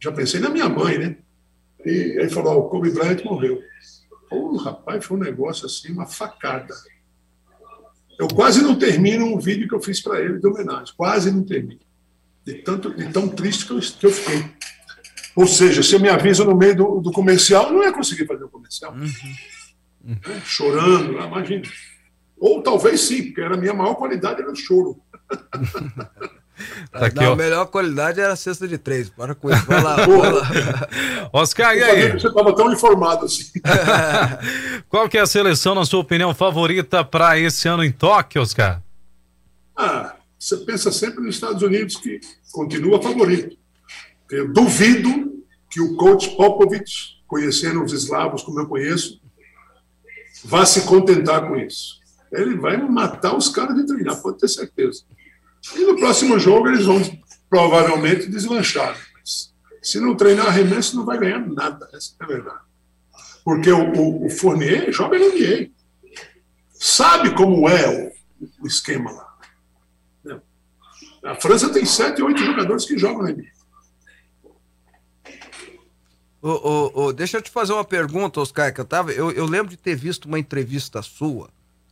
já 0.00 0.12
pensei 0.12 0.40
na 0.40 0.50
minha 0.50 0.68
mãe, 0.68 0.98
né? 0.98 1.16
E 1.84 1.90
ele 2.18 2.30
falou: 2.30 2.58
o 2.58 2.68
Kobe 2.68 2.90
Bryant 2.90 3.24
morreu. 3.24 3.60
Pô, 4.28 4.56
rapaz, 4.56 5.04
foi 5.04 5.16
um 5.16 5.20
negócio 5.20 5.66
assim, 5.66 5.92
uma 5.92 6.06
facada. 6.06 6.74
Eu 8.18 8.28
quase 8.28 8.60
não 8.60 8.76
termino 8.76 9.24
um 9.24 9.38
vídeo 9.38 9.68
que 9.68 9.74
eu 9.74 9.80
fiz 9.80 10.00
para 10.00 10.20
ele 10.20 10.38
de 10.38 10.46
homenagem. 10.46 10.92
Quase 10.96 11.30
não 11.30 11.44
termino 11.44 11.87
de, 12.48 12.54
tanto, 12.62 12.94
de 12.94 13.12
tão 13.12 13.28
triste 13.28 13.66
que 13.66 13.72
eu, 13.72 13.78
que 13.78 14.06
eu 14.06 14.10
fiquei. 14.10 14.44
Ou 15.36 15.46
seja, 15.46 15.82
se 15.82 15.94
eu 15.94 16.00
me 16.00 16.08
aviso 16.08 16.44
no 16.44 16.56
meio 16.56 16.74
do, 16.74 17.00
do 17.00 17.12
comercial, 17.12 17.66
eu 17.66 17.72
não 17.72 17.82
ia 17.82 17.92
conseguir 17.92 18.26
fazer 18.26 18.44
o 18.44 18.48
comercial. 18.48 18.92
Uhum. 18.94 20.16
É, 20.26 20.40
chorando, 20.44 21.12
imagina. 21.12 21.62
Ou 22.38 22.62
talvez 22.62 23.02
sim, 23.02 23.24
porque 23.24 23.42
era 23.42 23.54
a 23.54 23.58
minha 23.58 23.74
maior 23.74 23.94
qualidade 23.94 24.40
era 24.40 24.50
o 24.50 24.56
choro. 24.56 24.98
Tá 26.90 27.06
aqui, 27.06 27.16
não, 27.16 27.34
a 27.34 27.36
melhor 27.36 27.66
qualidade 27.66 28.20
era 28.20 28.32
a 28.32 28.36
cesta 28.36 28.66
de 28.66 28.78
três. 28.78 29.08
Para 29.10 29.34
com 29.34 29.48
isso. 29.50 29.64
Vai 29.66 29.82
lá, 29.82 29.94
vai 29.94 30.32
lá. 30.32 30.88
Oscar, 31.32 31.76
e 31.76 31.82
aí? 31.82 32.12
Você 32.12 32.26
estava 32.28 32.52
tão 32.54 32.72
informado 32.72 33.26
assim. 33.26 33.44
Qual 34.88 35.08
que 35.08 35.18
é 35.18 35.20
a 35.20 35.26
seleção, 35.26 35.74
na 35.74 35.84
sua 35.84 36.00
opinião, 36.00 36.34
favorita 36.34 37.04
para 37.04 37.38
esse 37.38 37.68
ano 37.68 37.84
em 37.84 37.92
Tóquio, 37.92 38.42
Oscar? 38.42 38.82
Ah, 39.76 40.07
você 40.38 40.56
pensa 40.58 40.92
sempre 40.92 41.22
nos 41.24 41.34
Estados 41.34 41.62
Unidos, 41.62 41.96
que 41.96 42.20
continua 42.52 43.02
favorito. 43.02 43.56
Eu 44.30 44.52
duvido 44.52 45.42
que 45.70 45.80
o 45.80 45.96
coach 45.96 46.36
Popovich, 46.36 47.22
conhecendo 47.26 47.82
os 47.82 47.92
eslavos 47.92 48.42
como 48.42 48.60
eu 48.60 48.68
conheço, 48.68 49.20
vá 50.44 50.64
se 50.64 50.82
contentar 50.82 51.48
com 51.48 51.56
isso. 51.56 51.98
Ele 52.30 52.56
vai 52.56 52.76
matar 52.76 53.36
os 53.36 53.48
caras 53.48 53.74
de 53.74 53.86
treinar, 53.86 54.20
pode 54.22 54.38
ter 54.38 54.48
certeza. 54.48 55.02
E 55.74 55.80
no 55.80 55.96
próximo 55.96 56.38
jogo 56.38 56.68
eles 56.68 56.84
vão 56.84 57.00
provavelmente 57.50 58.28
deslanchar. 58.28 58.96
Mas 59.14 59.52
se 59.82 59.98
não 59.98 60.14
treinar 60.14 60.46
arremesso, 60.46 60.96
não 60.96 61.04
vai 61.04 61.18
ganhar 61.18 61.40
nada. 61.40 61.88
Essa 61.92 62.14
é 62.20 62.24
a 62.24 62.26
verdade. 62.26 62.60
Porque 63.44 63.72
o, 63.72 63.92
o, 63.92 64.26
o 64.26 64.30
Fournier 64.30 64.92
joga 64.92 65.18
NBA. 65.18 65.70
Sabe 66.70 67.34
como 67.34 67.68
é 67.68 68.12
o, 68.40 68.62
o 68.62 68.66
esquema 68.66 69.10
lá. 69.10 69.27
A 71.28 71.34
França 71.34 71.70
tem 71.70 71.84
sete, 71.84 72.22
oito 72.22 72.42
jogadores 72.42 72.86
que 72.86 72.96
jogam 72.96 73.22
na 73.22 73.32
NBA. 73.32 73.48
Ô, 76.40 76.48
ô, 76.48 77.04
ô, 77.04 77.12
deixa 77.12 77.36
eu 77.36 77.42
te 77.42 77.50
fazer 77.50 77.74
uma 77.74 77.84
pergunta, 77.84 78.40
Oscar, 78.40 78.72
que 78.72 78.80
eu 78.80 78.84
tava. 78.84 79.12
Eu, 79.12 79.30
eu 79.32 79.44
lembro 79.44 79.68
de 79.68 79.76
ter 79.76 79.94
visto 79.94 80.24
uma 80.24 80.38
entrevista 80.38 81.02
sua 81.02 81.50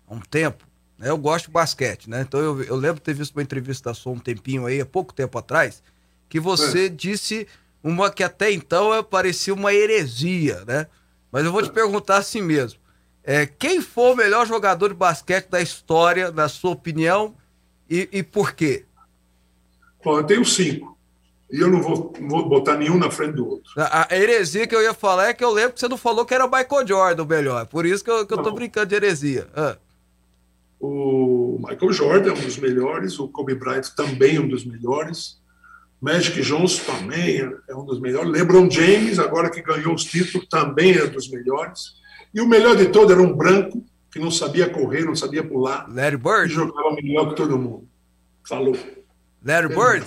há 0.09 0.15
um 0.15 0.21
tempo. 0.21 0.65
Né? 0.99 1.11
Eu 1.11 1.19
gosto 1.19 1.47
de 1.47 1.51
basquete, 1.51 2.09
né? 2.09 2.23
Então 2.23 2.41
eu, 2.41 2.63
eu 2.63 2.77
lembro 2.77 2.97
de 2.97 3.03
ter 3.03 3.13
visto 3.13 3.35
uma 3.35 3.43
entrevista 3.43 3.93
sua 3.93 4.15
um 4.15 4.19
tempinho 4.19 4.65
aí, 4.65 4.81
há 4.81 4.87
pouco 4.87 5.13
tempo 5.13 5.37
atrás, 5.37 5.83
que 6.31 6.41
você 6.41 6.87
é. 6.87 6.89
disse 6.89 7.47
uma 7.85 8.11
que 8.11 8.25
até 8.25 8.51
então 8.51 9.05
parecia 9.05 9.53
uma 9.53 9.75
heresia, 9.75 10.65
né? 10.67 10.87
Mas 11.31 11.45
eu 11.45 11.53
vou 11.53 11.63
te 11.63 11.71
perguntar 11.71 12.17
assim 12.17 12.41
mesmo. 12.41 12.81
É, 13.23 13.45
quem 13.45 13.83
foi 13.83 14.13
o 14.13 14.17
melhor 14.17 14.47
jogador 14.47 14.89
de 14.89 14.95
basquete 14.95 15.49
da 15.51 15.61
história, 15.61 16.31
na 16.31 16.49
sua 16.49 16.71
opinião, 16.71 17.35
e, 17.91 18.09
e 18.11 18.23
por 18.23 18.55
quê? 18.55 18.87
Bom, 20.07 20.19
eu 20.19 20.23
tenho 20.23 20.45
cinco. 20.45 20.97
E 21.51 21.61
eu 21.61 21.69
não 21.69 21.83
vou, 21.83 22.13
não 22.21 22.29
vou 22.29 22.49
botar 22.49 22.77
nenhum 22.77 22.97
na 22.97 23.11
frente 23.11 23.33
do 23.33 23.49
outro. 23.49 23.73
A, 23.77 24.07
a, 24.09 24.17
heresia 24.17 24.65
que 24.65 24.75
eu 24.75 24.81
ia 24.81 24.95
falar 24.95 25.31
é 25.31 25.35
que 25.35 25.43
eu 25.43 25.51
lembro 25.51 25.73
que 25.73 25.81
você 25.81 25.89
não 25.89 25.97
falou 25.97 26.25
que 26.25 26.33
era 26.33 26.47
o 26.47 26.49
Michael 26.49 26.87
Jordan 26.87 27.25
o 27.25 27.27
melhor. 27.27 27.67
Por 27.67 27.85
isso 27.85 28.05
que 28.05 28.11
eu, 28.11 28.25
que 28.25 28.33
eu 28.33 28.41
tô 28.41 28.53
brincando 28.53 28.87
de 28.87 28.95
heresia. 28.95 29.49
Ah. 29.53 29.77
O 30.79 31.59
Michael 31.59 31.93
Jordan 31.93 32.31
é 32.31 32.33
um 32.35 32.41
dos 32.41 32.57
melhores, 32.57 33.19
o 33.19 33.27
Kobe 33.27 33.57
Bryant 33.57 33.89
também 33.97 34.37
é 34.37 34.41
um 34.41 34.47
dos 34.47 34.65
melhores. 34.65 35.41
Magic 36.01 36.41
Johnson 36.41 36.85
também 36.85 37.41
é, 37.41 37.53
é 37.71 37.75
um 37.75 37.85
dos 37.85 37.99
melhores. 37.99 38.31
LeBron 38.31 38.71
James, 38.71 39.19
agora 39.19 39.51
que 39.51 39.61
ganhou 39.61 39.93
os 39.93 40.05
títulos, 40.05 40.47
também 40.47 40.97
é 40.97 41.03
um 41.03 41.11
dos 41.11 41.29
melhores. 41.29 41.97
E 42.33 42.41
o 42.41 42.47
melhor 42.47 42.77
de 42.77 42.87
todo 42.91 43.13
era 43.13 43.21
um 43.21 43.35
branco 43.35 43.85
que 44.13 44.21
não 44.21 44.31
sabia 44.31 44.69
correr, 44.69 45.05
não 45.05 45.17
sabia 45.17 45.43
pular. 45.43 45.93
Larry 45.93 46.17
Bird? 46.17 46.53
E 46.53 46.55
jogava 46.55 46.95
melhor 46.95 47.31
que 47.31 47.35
todo 47.35 47.59
mundo. 47.59 47.89
Falou. 48.45 48.77
Larry 49.47 49.69
Bird? 49.69 50.05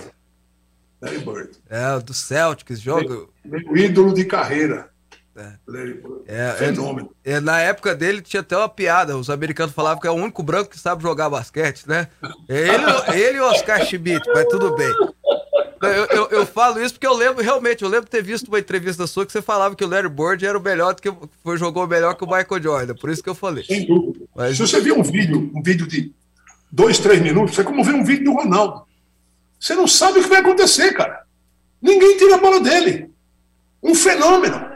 Larry 1.00 1.18
Bird. 1.20 1.50
É, 1.70 1.98
do 1.98 2.12
Celtics, 2.12 2.78
jogo. 2.78 3.32
Meu, 3.42 3.76
ídolo 3.76 4.12
de 4.12 4.26
carreira. 4.26 4.90
É. 5.34 5.52
Larry 5.66 5.94
Bird. 5.94 6.22
É, 6.26 6.52
Fenômeno. 6.58 7.10
É, 7.24 7.40
na 7.40 7.58
época 7.58 7.94
dele 7.94 8.20
tinha 8.20 8.42
até 8.42 8.54
uma 8.54 8.68
piada. 8.68 9.16
Os 9.16 9.30
americanos 9.30 9.74
falavam 9.74 9.98
que 9.98 10.06
é 10.06 10.10
o 10.10 10.14
único 10.14 10.42
branco 10.42 10.68
que 10.68 10.78
sabe 10.78 11.02
jogar 11.02 11.30
basquete, 11.30 11.84
né? 11.86 12.08
Ele, 12.46 13.18
ele 13.18 13.38
e 13.38 13.40
o 13.40 13.44
Oscar 13.44 13.82
Schmidt, 13.86 14.20
mas 14.34 14.44
tudo 14.48 14.76
bem. 14.76 14.92
Eu, 15.82 15.88
eu, 15.88 16.28
eu, 16.28 16.46
falo 16.46 16.78
isso 16.78 16.92
porque 16.92 17.06
eu 17.06 17.16
lembro, 17.16 17.42
realmente, 17.42 17.82
eu 17.82 17.88
lembro 17.88 18.04
de 18.04 18.10
ter 18.10 18.22
visto 18.22 18.48
uma 18.48 18.58
entrevista 18.58 19.06
sua 19.06 19.24
que 19.24 19.32
você 19.32 19.40
falava 19.40 19.74
que 19.74 19.82
o 19.82 19.88
Larry 19.88 20.10
Bird 20.10 20.44
era 20.44 20.58
o 20.58 20.62
melhor, 20.62 20.94
que 20.94 21.10
foi, 21.42 21.56
jogou 21.56 21.86
melhor 21.88 22.14
que 22.14 22.24
o 22.24 22.26
Michael 22.26 22.62
Jordan. 22.62 22.94
Por 22.96 23.08
isso 23.08 23.22
que 23.22 23.30
eu 23.30 23.34
falei. 23.34 23.64
Sem 23.64 23.86
dúvida. 23.86 24.26
Mas... 24.36 24.58
Se 24.58 24.68
você 24.68 24.82
viu 24.82 24.98
um 24.98 25.02
vídeo, 25.02 25.50
um 25.54 25.62
vídeo 25.62 25.86
de 25.86 26.12
dois, 26.70 26.98
três 26.98 27.22
minutos, 27.22 27.58
é 27.58 27.64
como 27.64 27.82
ver 27.82 27.94
um 27.94 28.04
vídeo 28.04 28.26
do 28.26 28.32
Ronaldo. 28.34 28.89
Você 29.60 29.74
não 29.74 29.86
sabe 29.86 30.18
o 30.18 30.22
que 30.22 30.28
vai 30.28 30.40
acontecer, 30.40 30.94
cara. 30.94 31.26
Ninguém 31.82 32.16
tira 32.16 32.36
a 32.36 32.40
bola 32.40 32.60
dele. 32.60 33.12
Um 33.82 33.94
fenômeno. 33.94 34.72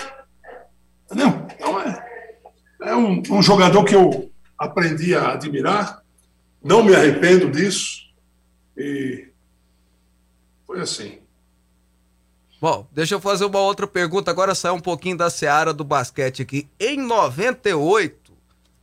Entendeu? 1.07 1.47
Então 1.55 1.81
é, 1.81 2.38
é 2.83 2.94
um, 2.94 3.23
um 3.31 3.42
jogador 3.42 3.83
que 3.85 3.94
eu 3.94 4.31
aprendi 4.59 5.14
a 5.14 5.33
admirar. 5.33 6.03
Não 6.62 6.83
me 6.83 6.94
arrependo 6.94 7.51
disso. 7.51 8.05
E 8.77 9.29
foi 10.66 10.81
assim. 10.81 11.18
Bom, 12.61 12.87
deixa 12.92 13.14
eu 13.14 13.20
fazer 13.20 13.44
uma 13.44 13.61
outra 13.61 13.87
pergunta. 13.87 14.31
Agora 14.31 14.55
sai 14.55 14.73
um 14.73 14.81
pouquinho 14.81 15.16
da 15.16 15.31
seara 15.31 15.73
do 15.73 15.85
basquete 15.85 16.42
aqui. 16.42 16.68
Em 16.79 16.97
98, 16.97 18.24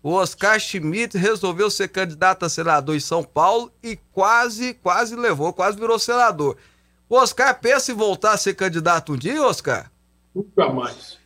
o 0.03 0.13
Oscar 0.13 0.59
Schmidt 0.59 1.17
resolveu 1.17 1.69
ser 1.69 1.87
candidato 1.87 2.43
a 2.43 2.49
senador 2.49 2.95
em 2.95 2.99
São 2.99 3.23
Paulo 3.23 3.71
e 3.83 3.95
quase, 4.11 4.73
quase 4.75 5.15
levou, 5.15 5.53
quase 5.53 5.79
virou 5.79 5.99
senador. 5.99 6.57
O 7.07 7.15
Oscar 7.15 7.59
pensa 7.59 7.91
em 7.91 7.95
voltar 7.95 8.33
a 8.33 8.37
ser 8.37 8.55
candidato 8.55 9.13
um 9.13 9.17
dia, 9.17 9.43
Oscar? 9.43 9.91
Nunca 10.33 10.69
mais. 10.69 11.19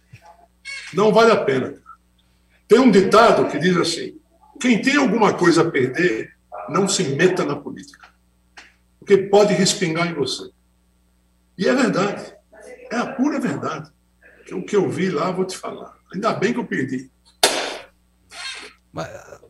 Não 0.93 1.13
vale 1.13 1.31
a 1.31 1.43
pena. 1.43 1.75
Tem 2.67 2.79
um 2.79 2.91
ditado 2.91 3.47
que 3.49 3.59
diz 3.59 3.77
assim: 3.77 4.19
quem 4.59 4.81
tem 4.81 4.97
alguma 4.97 5.33
coisa 5.33 5.61
a 5.61 5.71
perder, 5.71 6.33
não 6.69 6.87
se 6.87 7.03
meta 7.03 7.45
na 7.45 7.55
política. 7.55 8.09
Porque 8.99 9.17
pode 9.17 9.53
respingar 9.53 10.07
em 10.07 10.13
você. 10.13 10.49
E 11.57 11.67
é 11.67 11.73
verdade. 11.73 12.33
É 12.91 12.97
a 12.97 13.13
pura 13.13 13.39
verdade. 13.39 13.91
O 14.51 14.63
que 14.63 14.75
eu 14.75 14.89
vi 14.89 15.09
lá, 15.09 15.31
vou 15.31 15.45
te 15.45 15.57
falar. 15.57 15.95
Ainda 16.13 16.33
bem 16.33 16.53
que 16.53 16.59
eu 16.59 16.65
perdi. 16.65 17.09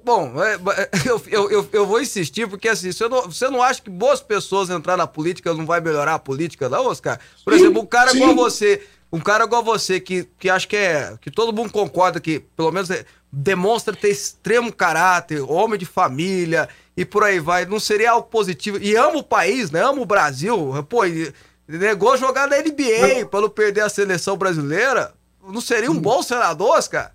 Bom, 0.03 0.33
eu, 1.05 1.21
eu, 1.27 1.51
eu, 1.51 1.69
eu, 1.71 1.85
vou 1.85 2.01
insistir, 2.01 2.47
porque 2.47 2.67
assim, 2.67 2.91
você 2.91 3.07
não, 3.07 3.23
você 3.23 3.47
não 3.47 3.61
acha 3.61 3.81
que 3.81 3.89
boas 3.89 4.21
pessoas 4.21 4.69
entrar 4.69 4.97
na 4.97 5.05
política 5.05 5.53
não 5.53 5.65
vai 5.65 5.79
melhorar 5.79 6.15
a 6.15 6.19
política, 6.19 6.67
não, 6.67 6.87
Oscar? 6.87 7.19
Por 7.43 7.53
sim, 7.53 7.59
exemplo, 7.59 7.81
um 7.81 7.85
cara 7.85 8.11
sim. 8.11 8.17
igual 8.17 8.35
você, 8.35 8.81
um 9.11 9.19
cara 9.19 9.45
igual 9.45 9.63
você, 9.63 9.99
que, 9.99 10.27
que 10.39 10.49
acho 10.49 10.67
que 10.67 10.75
é. 10.75 11.15
que 11.21 11.29
todo 11.29 11.53
mundo 11.53 11.71
concorda 11.71 12.19
que, 12.19 12.39
pelo 12.39 12.71
menos, 12.71 12.89
é, 12.89 13.05
demonstra 13.31 13.95
ter 13.95 14.09
extremo 14.09 14.73
caráter, 14.73 15.41
homem 15.41 15.77
de 15.77 15.85
família 15.85 16.67
e 16.97 17.03
por 17.05 17.23
aí 17.23 17.39
vai, 17.39 17.65
não 17.65 17.79
seria 17.79 18.11
algo 18.11 18.27
positivo. 18.27 18.77
E 18.81 18.95
ama 18.95 19.17
o 19.17 19.23
país, 19.23 19.69
né? 19.69 19.81
Ama 19.81 20.01
o 20.01 20.05
Brasil. 20.05 20.83
Pô, 20.89 21.05
e, 21.05 21.33
negou 21.67 22.17
jogar 22.17 22.47
na 22.47 22.57
NBA 22.57 23.25
para 23.29 23.41
não 23.41 23.49
perder 23.49 23.81
a 23.81 23.89
seleção 23.89 24.37
brasileira. 24.37 25.13
Não 25.47 25.61
seria 25.61 25.91
um 25.91 25.99
bom 25.99 26.23
senador, 26.23 26.77
Oscar? 26.77 27.13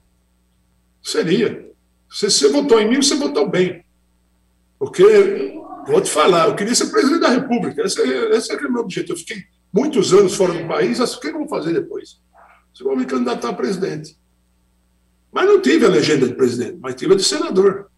Seria. 1.02 1.70
Se 2.10 2.30
você 2.30 2.48
votou 2.48 2.80
em 2.80 2.88
mim, 2.88 2.96
você 2.96 3.14
votou 3.14 3.48
bem. 3.48 3.84
Porque, 4.78 5.54
vou 5.86 6.00
te 6.00 6.10
falar, 6.10 6.48
eu 6.48 6.56
queria 6.56 6.74
ser 6.74 6.90
presidente 6.90 7.20
da 7.20 7.28
República. 7.28 7.82
Esse, 7.82 8.00
é, 8.00 8.36
esse 8.36 8.52
é 8.52 8.56
o 8.56 8.72
meu 8.72 8.82
objetivo. 8.82 9.12
Eu 9.12 9.18
fiquei 9.18 9.44
muitos 9.72 10.12
anos 10.12 10.34
fora 10.34 10.52
do 10.52 10.66
país, 10.66 10.98
o 10.98 11.20
que 11.20 11.28
eu 11.28 11.38
vou 11.38 11.48
fazer 11.48 11.72
depois? 11.72 12.20
Eu 12.78 12.86
vou 12.86 12.96
me 12.96 13.04
candidatar 13.04 13.50
a 13.50 13.54
presidente. 13.54 14.18
Mas 15.30 15.46
não 15.46 15.60
tive 15.60 15.84
a 15.84 15.88
legenda 15.88 16.26
de 16.26 16.34
presidente, 16.34 16.78
mas 16.80 16.94
tive 16.94 17.12
a 17.12 17.16
de 17.16 17.22
senador. 17.22 17.90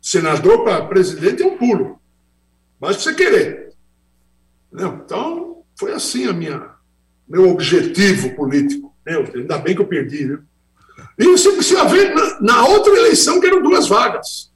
Senador 0.00 0.62
para 0.62 0.86
presidente 0.86 1.42
é 1.42 1.46
um 1.46 1.56
pulo. 1.56 1.98
Mas 2.78 2.96
você 2.96 3.14
querer. 3.14 3.72
Então, 4.72 5.64
foi 5.76 5.92
assim 5.92 6.26
a 6.26 6.32
minha 6.32 6.72
meu 7.28 7.48
objetivo 7.48 8.34
político. 8.34 8.94
Meu, 9.06 9.24
ainda 9.34 9.58
bem 9.58 9.74
que 9.74 9.80
eu 9.80 9.86
perdi, 9.86 10.26
viu? 10.26 10.42
E 11.18 11.24
você 11.26 11.52
precisa 11.52 11.84
ver 11.84 12.14
na, 12.14 12.40
na 12.40 12.66
outra 12.66 12.92
eleição 12.94 13.40
que 13.40 13.46
eram 13.46 13.62
duas 13.62 13.88
vagas. 13.88 14.52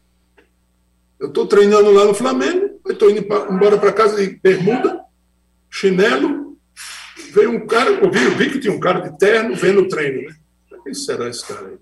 Eu 1.19 1.29
estou 1.29 1.47
treinando 1.47 1.91
lá 1.93 2.05
no 2.05 2.15
Flamengo, 2.15 2.81
estou 2.87 3.11
indo 3.11 3.23
pra, 3.23 3.49
embora 3.51 3.79
para 3.79 3.93
casa 3.93 4.17
de 4.17 4.37
bermuda, 4.37 5.01
chinelo. 5.71 6.57
Veio 7.33 7.51
um 7.51 7.67
cara, 7.67 7.91
eu 7.91 8.11
vi, 8.11 8.25
eu 8.25 8.37
vi 8.37 8.51
que 8.51 8.61
tinha 8.61 8.73
um 8.73 8.81
cara 8.81 9.01
de 9.01 9.19
terno 9.19 9.55
vendo 9.55 9.83
o 9.83 9.89
treino, 9.89 10.29
né? 10.29 10.37
Quem 10.85 10.95
será 10.95 11.29
esse 11.29 11.45
cara 11.47 11.69
aí? 11.69 11.79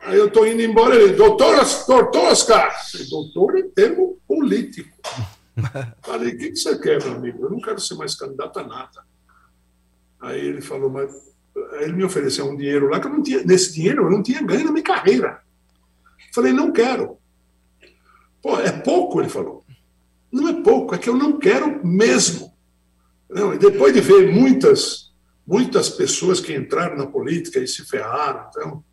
Aí 0.00 0.18
eu 0.18 0.28
estou 0.28 0.46
indo 0.46 0.62
embora, 0.62 0.94
ele, 0.94 1.14
doutor, 1.14 1.56
doutor 1.86 2.30
Oscar, 2.30 2.72
doutor 3.10 3.58
é 3.58 3.62
termo 3.62 4.18
político. 4.28 4.96
Falei, 6.04 6.34
o 6.34 6.38
que, 6.38 6.50
que 6.50 6.56
você 6.56 6.78
quer, 6.78 7.02
meu 7.02 7.14
amigo? 7.14 7.44
Eu 7.44 7.50
não 7.50 7.60
quero 7.60 7.80
ser 7.80 7.94
mais 7.96 8.14
candidato 8.14 8.60
a 8.60 8.66
nada. 8.66 9.02
Aí 10.20 10.40
ele 10.40 10.60
falou, 10.60 10.88
mas 10.88 11.12
ele 11.80 11.92
me 11.92 12.04
ofereceu 12.04 12.46
um 12.46 12.56
dinheiro 12.56 12.88
lá 12.88 13.00
que 13.00 13.06
eu 13.06 13.12
não 13.12 13.22
tinha, 13.22 13.42
nesse 13.44 13.72
dinheiro 13.74 14.04
eu 14.04 14.10
não 14.10 14.22
tinha 14.22 14.42
ganho 14.42 14.64
na 14.64 14.72
minha 14.72 14.84
carreira. 14.84 15.40
Falei, 16.34 16.52
não 16.52 16.72
quero. 16.72 17.18
Pô, 18.42 18.58
é 18.58 18.70
pouco, 18.70 19.20
ele 19.20 19.28
falou. 19.28 19.64
Não 20.30 20.48
é 20.48 20.62
pouco, 20.62 20.94
é 20.94 20.98
que 20.98 21.08
eu 21.08 21.16
não 21.16 21.38
quero 21.38 21.84
mesmo. 21.86 22.52
Não, 23.28 23.54
e 23.54 23.58
depois 23.58 23.92
de 23.92 24.00
ver 24.00 24.32
muitas, 24.32 25.12
muitas 25.46 25.88
pessoas 25.88 26.40
que 26.40 26.54
entraram 26.54 26.96
na 26.96 27.06
política 27.06 27.58
e 27.58 27.66
se 27.66 27.84
ferraram, 27.84 28.48
então, 28.50 28.84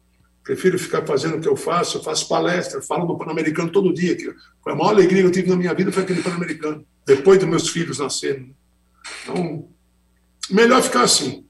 prefiro 0.43 0.77
ficar 0.77 1.05
fazendo 1.05 1.37
o 1.37 1.41
que 1.41 1.47
eu 1.47 1.55
faço, 1.55 1.97
eu 1.97 2.03
faço 2.03 2.27
palestra, 2.27 2.81
falo 2.81 3.05
no 3.05 3.17
Pan-Americano 3.17 3.71
todo 3.71 3.93
dia. 3.93 4.15
Que 4.15 4.33
foi 4.63 4.73
a 4.73 4.75
maior 4.75 4.91
alegria 4.91 5.21
que 5.21 5.27
eu 5.27 5.31
tive 5.31 5.49
na 5.49 5.55
minha 5.55 5.73
vida 5.73 5.91
foi 5.91 6.03
aquele 6.03 6.21
Pan-Americano, 6.21 6.85
depois 7.05 7.39
dos 7.39 7.47
meus 7.47 7.69
filhos 7.69 7.99
nascerem. 7.99 8.55
Então, 9.23 9.67
melhor 10.49 10.81
ficar 10.81 11.03
assim. 11.03 11.45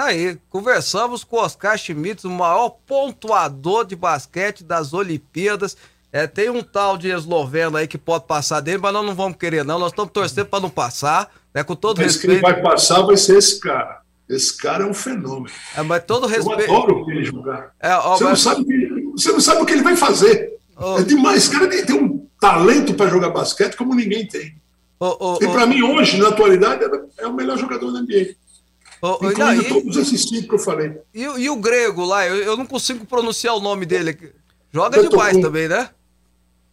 Tá 0.00 0.06
aí, 0.06 0.38
conversamos 0.48 1.22
com 1.22 1.36
Oscar 1.36 1.76
Schmitz, 1.76 2.24
o 2.24 2.30
maior 2.30 2.70
pontuador 2.86 3.84
de 3.84 3.94
basquete 3.94 4.64
das 4.64 4.94
Olimpíadas. 4.94 5.76
É, 6.10 6.26
tem 6.26 6.48
um 6.48 6.62
tal 6.62 6.96
de 6.96 7.10
esloveno 7.10 7.76
aí 7.76 7.86
que 7.86 7.98
pode 7.98 8.24
passar 8.24 8.60
dele, 8.60 8.78
mas 8.78 8.94
nós 8.94 9.04
não 9.04 9.14
vamos 9.14 9.36
querer, 9.36 9.62
não. 9.62 9.78
Nós 9.78 9.92
estamos 9.92 10.10
torcendo 10.10 10.46
para 10.46 10.60
não 10.60 10.70
passar, 10.70 11.30
né? 11.52 11.62
Com 11.62 11.76
todo 11.76 12.00
Esse 12.00 12.14
respeito. 12.16 12.40
que 12.40 12.46
ele 12.46 12.54
vai 12.54 12.62
passar 12.62 13.02
vai 13.02 13.18
ser 13.18 13.36
esse 13.36 13.60
cara. 13.60 14.00
Esse 14.26 14.56
cara 14.56 14.84
é 14.84 14.86
um 14.86 14.94
fenômeno. 14.94 15.54
É, 15.76 15.82
mas 15.82 16.02
todo 16.06 16.24
Eu 16.24 16.30
respeito. 16.30 16.62
adoro 16.74 17.10
ele 17.10 17.22
jogar. 17.22 17.72
É, 17.78 17.94
ó, 17.94 18.16
Você, 18.16 18.24
não 18.24 18.30
mas- 18.30 18.40
sabe 18.40 18.62
o 18.62 18.64
que, 18.64 19.02
você 19.18 19.32
não 19.32 19.40
sabe 19.40 19.60
o 19.60 19.66
que 19.66 19.72
ele 19.74 19.82
vai 19.82 19.96
fazer. 19.96 20.50
É 20.98 21.02
demais. 21.02 21.42
Esse 21.42 21.50
cara 21.50 21.68
tem, 21.68 21.94
um 21.94 22.26
talento 22.40 22.94
para 22.94 23.10
jogar 23.10 23.28
basquete 23.28 23.76
como 23.76 23.94
ninguém 23.94 24.26
tem. 24.26 24.54
E 25.42 25.46
para 25.48 25.66
mim, 25.66 25.82
hoje, 25.82 26.16
na 26.16 26.28
atualidade, 26.28 26.84
é 27.18 27.26
o 27.26 27.34
melhor 27.34 27.58
jogador 27.58 27.92
da 27.92 28.00
NBA. 28.00 28.34
Ô, 29.02 29.18
não, 29.36 29.54
e- 29.54 29.68
todos 29.68 29.96
esses 29.96 30.22
cinco 30.22 30.48
que 30.48 30.54
eu 30.54 30.58
falei. 30.58 30.98
E, 31.14 31.26
o- 31.26 31.38
e 31.38 31.48
o 31.50 31.56
grego 31.56 32.04
lá, 32.04 32.26
eu, 32.26 32.36
eu 32.36 32.56
não 32.56 32.66
consigo 32.66 33.04
pronunciar 33.06 33.54
o 33.56 33.60
nome 33.60 33.86
dele. 33.86 34.32
Joga 34.72 35.02
demais 35.08 35.36
também, 35.38 35.68
né? 35.68 35.90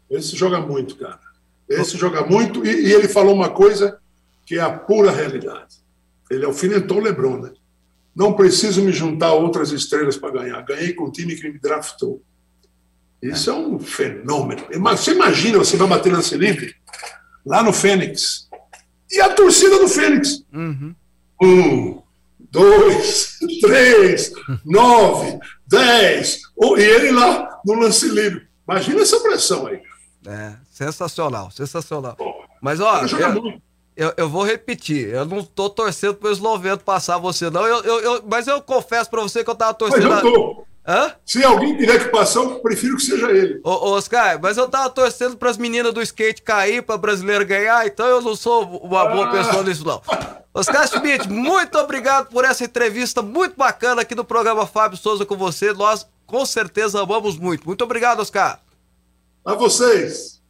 Esse 0.10 0.36
joga 0.36 0.60
muito, 0.60 0.96
cara. 0.98 1.20
Esse 1.68 1.98
joga 1.98 2.26
muito. 2.26 2.66
E, 2.66 2.70
e 2.88 2.94
ele 2.94 3.08
falou 3.08 3.34
uma 3.34 3.50
coisa 3.50 4.00
que 4.46 4.56
é 4.58 4.62
a 4.62 4.70
pura 4.72 5.12
realidade. 5.12 5.76
Ele 6.30 6.46
alfinetou 6.46 6.98
o 6.98 7.02
Lebron, 7.02 7.40
né? 7.42 7.52
Não 8.16 8.34
preciso 8.34 8.82
me 8.82 8.92
juntar 8.92 9.28
a 9.28 9.34
outras 9.34 9.72
estrelas 9.72 10.18
para 10.18 10.32
ganhar. 10.32 10.62
Ganhei 10.64 10.94
com 10.94 11.06
o 11.06 11.12
time 11.12 11.36
que 11.36 11.50
me 11.50 11.60
draftou. 11.60 12.22
Isso 13.22 13.50
é 13.50 13.54
um 13.54 13.80
fenômeno. 13.80 14.64
Você 14.96 15.12
imagina, 15.12 15.58
você 15.58 15.76
vai 15.76 15.88
bater 15.88 16.12
lance 16.14 16.36
livre 16.38 16.76
lá 17.46 17.62
no 17.64 17.74
Fênix. 17.74 18.48
E 19.12 19.20
a 19.22 19.34
torcida 19.34 19.80
do 19.80 19.88
Fênix. 19.88 20.44
Uhum. 20.54 20.96
Um, 21.42 22.02
dois, 22.52 23.38
três, 23.62 24.32
nove, 24.66 25.38
dez. 25.68 26.40
Oh, 26.56 26.78
E 26.78 26.82
ele 26.84 27.12
lá 27.12 27.60
no 27.66 27.74
lance 27.76 28.08
livre. 28.08 28.48
Imagina 28.68 29.02
essa 29.02 29.20
pressão 29.20 29.68
aí. 29.68 29.82
É, 30.26 30.54
sensacional, 30.72 31.50
sensacional. 31.52 32.16
Pô, 32.16 32.34
Mas, 32.62 32.80
ó, 32.80 33.06
joga 33.08 33.40
eu, 33.40 33.62
eu, 33.96 34.14
eu 34.18 34.30
vou 34.30 34.44
repetir. 34.44 35.08
Eu 35.10 35.26
não 35.26 35.44
tô 35.44 35.70
torcendo 35.70 36.16
pro 36.16 36.32
esloveno 36.32 36.78
passar 36.78 37.18
você, 37.18 37.50
não. 37.50 37.66
Eu, 37.66 37.82
eu, 37.84 38.00
eu- 38.02 38.24
mas 38.30 38.48
eu 38.48 38.62
confesso 38.62 39.10
pra 39.10 39.22
você 39.22 39.44
que 39.44 39.50
eu 39.50 39.56
tava 39.56 39.72
Mas 39.80 39.90
torcendo. 39.92 40.08
eu 40.12 40.14
a- 40.14 40.22
tô. 40.22 40.66
Hã? 40.88 41.14
Se 41.26 41.44
alguém 41.44 41.76
tiver 41.76 42.00
que 42.00 42.10
passar, 42.10 42.40
eu 42.40 42.60
prefiro 42.62 42.96
que 42.96 43.02
seja 43.04 43.30
ele. 43.30 43.60
Ô, 43.64 43.72
ô, 43.72 43.92
Oscar, 43.98 44.40
mas 44.42 44.56
eu 44.56 44.70
tava 44.70 44.90
torcendo 44.90 45.36
pras 45.36 45.58
meninas 45.58 45.94
do 45.94 46.02
skate 46.02 46.42
cair, 46.42 46.82
pra 46.82 46.98
brasileiro 46.98 47.46
ganhar, 47.46 47.86
então 47.86 48.06
eu 48.06 48.22
não 48.22 48.36
sou 48.38 48.64
uma 48.64 49.06
boa 49.06 49.28
Ah. 49.28 49.32
pessoa 49.32 49.64
nisso, 49.64 49.86
não. 49.86 50.02
Oscar 50.54 50.88
Schmidt, 50.88 51.28
muito 51.30 51.78
obrigado 51.78 52.30
por 52.30 52.46
essa 52.46 52.64
entrevista 52.64 53.22
muito 53.22 53.58
bacana 53.58 54.02
aqui 54.04 54.16
no 54.16 54.24
programa 54.24 54.66
Fábio 54.66 54.98
Souza 54.98 55.26
com 55.26 55.36
você. 55.36 55.74
Nós 55.74 56.08
com 56.26 56.46
certeza 56.46 57.02
amamos 57.02 57.38
muito. 57.38 57.66
Muito 57.66 57.84
obrigado, 57.84 58.22
Oscar. 58.22 58.62
A 59.46 59.54
vocês. 59.56 60.42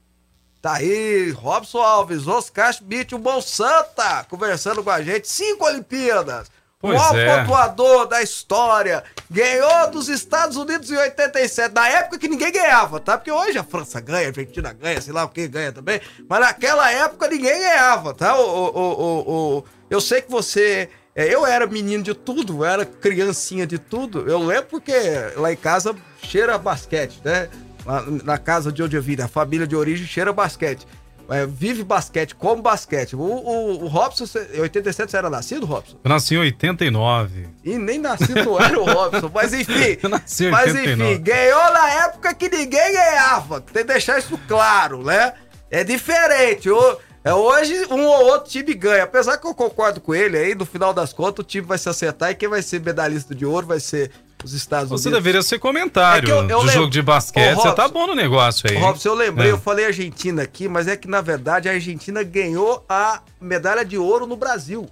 Tá 0.61 0.73
aí, 0.73 1.31
Robson 1.31 1.79
Alves, 1.81 2.27
Oscar 2.27 2.73
Schmidt, 2.73 3.13
o 3.15 3.19
Bom 3.19 3.39
Santa, 3.41 4.23
conversando 4.29 4.83
com 4.83 4.89
a 4.89 5.01
gente. 5.01 5.27
Cinco 5.27 5.65
Olimpíadas. 5.65 6.49
O 6.91 6.95
Pois 6.97 7.11
maior 7.11 7.17
é. 7.17 7.39
pontuador 7.41 8.07
da 8.07 8.21
história. 8.21 9.03
Ganhou 9.29 9.91
dos 9.91 10.07
Estados 10.09 10.55
Unidos 10.57 10.89
em 10.91 10.95
87. 10.97 11.73
Na 11.73 11.87
época 11.87 12.17
que 12.17 12.27
ninguém 12.27 12.51
ganhava, 12.51 12.99
tá? 12.99 13.17
Porque 13.17 13.31
hoje 13.31 13.57
a 13.57 13.63
França 13.63 13.99
ganha, 13.99 14.25
a 14.27 14.29
Argentina 14.29 14.71
ganha, 14.73 15.01
sei 15.01 15.13
lá 15.13 15.23
o 15.25 15.29
que 15.29 15.47
ganha 15.47 15.71
também. 15.71 15.99
Mas 16.29 16.39
naquela 16.39 16.91
época 16.91 17.27
ninguém 17.27 17.59
ganhava, 17.59 18.13
tá? 18.13 18.37
O, 18.37 18.41
o, 18.43 18.77
o, 18.77 19.01
o- 19.01 19.57
o- 19.57 19.63
eu 19.89 19.99
sei 20.01 20.21
que 20.21 20.31
você. 20.31 20.89
é, 21.15 21.33
eu 21.33 21.45
era 21.45 21.65
menino 21.67 22.03
de 22.03 22.13
tudo, 22.13 22.57
eu 22.59 22.65
era 22.65 22.85
criancinha 22.85 23.65
de 23.67 23.77
tudo. 23.77 24.29
Eu 24.29 24.39
lembro 24.39 24.65
porque 24.69 24.93
lá 25.35 25.51
em 25.51 25.55
casa 25.57 25.95
cheira 26.21 26.57
basquete, 26.57 27.19
né? 27.23 27.49
Lá 27.85 28.03
na 28.23 28.37
casa 28.37 28.71
de 28.71 28.83
onde 28.83 28.95
eu 28.97 29.01
vim, 29.01 29.19
a 29.21 29.27
família 29.27 29.65
de 29.67 29.75
origem 29.75 30.05
cheira 30.05 30.31
basquete. 30.33 30.85
É, 31.29 31.45
vive 31.45 31.83
basquete, 31.83 32.33
come 32.35 32.61
basquete. 32.61 33.15
O, 33.15 33.19
o, 33.21 33.83
o 33.83 33.87
Robson, 33.87 34.25
em 34.53 34.61
87 34.61 35.11
você 35.11 35.17
era 35.17 35.29
nascido, 35.29 35.65
Robson? 35.65 35.97
Eu 36.03 36.09
nasci 36.09 36.35
em 36.35 36.39
89. 36.39 37.47
E 37.63 37.77
nem 37.77 37.99
nascido 37.99 38.57
era 38.61 38.79
o 38.79 38.85
Robson, 38.85 39.29
mas 39.33 39.51
enfim. 39.53 39.97
Eu 40.01 40.09
nasci 40.09 40.45
em 40.45 40.51
mas 40.51 40.67
89. 40.73 41.11
enfim, 41.13 41.23
ganhou 41.23 41.73
na 41.73 41.89
época 42.05 42.33
que 42.33 42.49
ninguém 42.49 42.93
ganhava. 42.93 43.59
Tem 43.61 43.83
que 43.85 43.91
deixar 43.91 44.19
isso 44.19 44.39
claro, 44.47 45.03
né? 45.03 45.33
É 45.69 45.83
diferente. 45.83 46.69
O- 46.69 46.97
é, 47.23 47.33
hoje 47.33 47.73
um 47.91 48.05
ou 48.05 48.25
outro 48.27 48.49
time 48.49 48.73
ganha. 48.73 49.03
Apesar 49.03 49.37
que 49.37 49.45
eu 49.45 49.53
concordo 49.53 49.99
com 49.99 50.15
ele 50.15 50.37
aí, 50.37 50.55
no 50.55 50.65
final 50.65 50.93
das 50.93 51.11
contas, 51.11 51.43
o 51.43 51.47
time 51.47 51.67
vai 51.67 51.77
se 51.77 51.89
acertar 51.89 52.31
e 52.31 52.35
quem 52.35 52.47
vai 52.47 52.61
ser 52.61 52.79
medalhista 52.79 53.35
de 53.35 53.45
ouro 53.45 53.67
vai 53.67 53.81
ser 53.81 54.11
os 54.43 54.53
Estados 54.53 54.89
Você 54.89 55.07
Unidos. 55.09 55.23
deveria 55.23 55.41
ser 55.41 55.59
comentário 55.59 56.29
É 56.29 56.31
eu- 56.31 56.35
eu 56.37 56.43
de 56.47 56.53
lembro- 56.53 56.71
jogo 56.71 56.89
de 56.91 57.01
basquete. 57.01 57.53
Ô, 57.53 57.61
Você 57.61 57.71
tá 57.73 57.83
Robson, 57.83 57.93
bom 57.93 58.07
no 58.07 58.15
negócio 58.15 58.69
aí. 58.69 58.77
Robson, 58.77 59.09
eu 59.09 59.15
lembrei, 59.15 59.49
É. 59.49 59.51
eu 59.51 59.57
falei 59.59 59.85
Argentina 59.85 60.43
aqui, 60.43 60.67
mas 60.67 60.87
é 60.87 60.95
que 60.95 61.07
na 61.07 61.21
verdade 61.21 61.67
a 61.67 61.71
Argentina 61.73 62.21
ganhou 62.23 62.83
a 62.87 63.21
medalha 63.41 63.83
de 63.83 63.97
ouro 63.97 64.25
no 64.27 64.35
Brasil. 64.37 64.87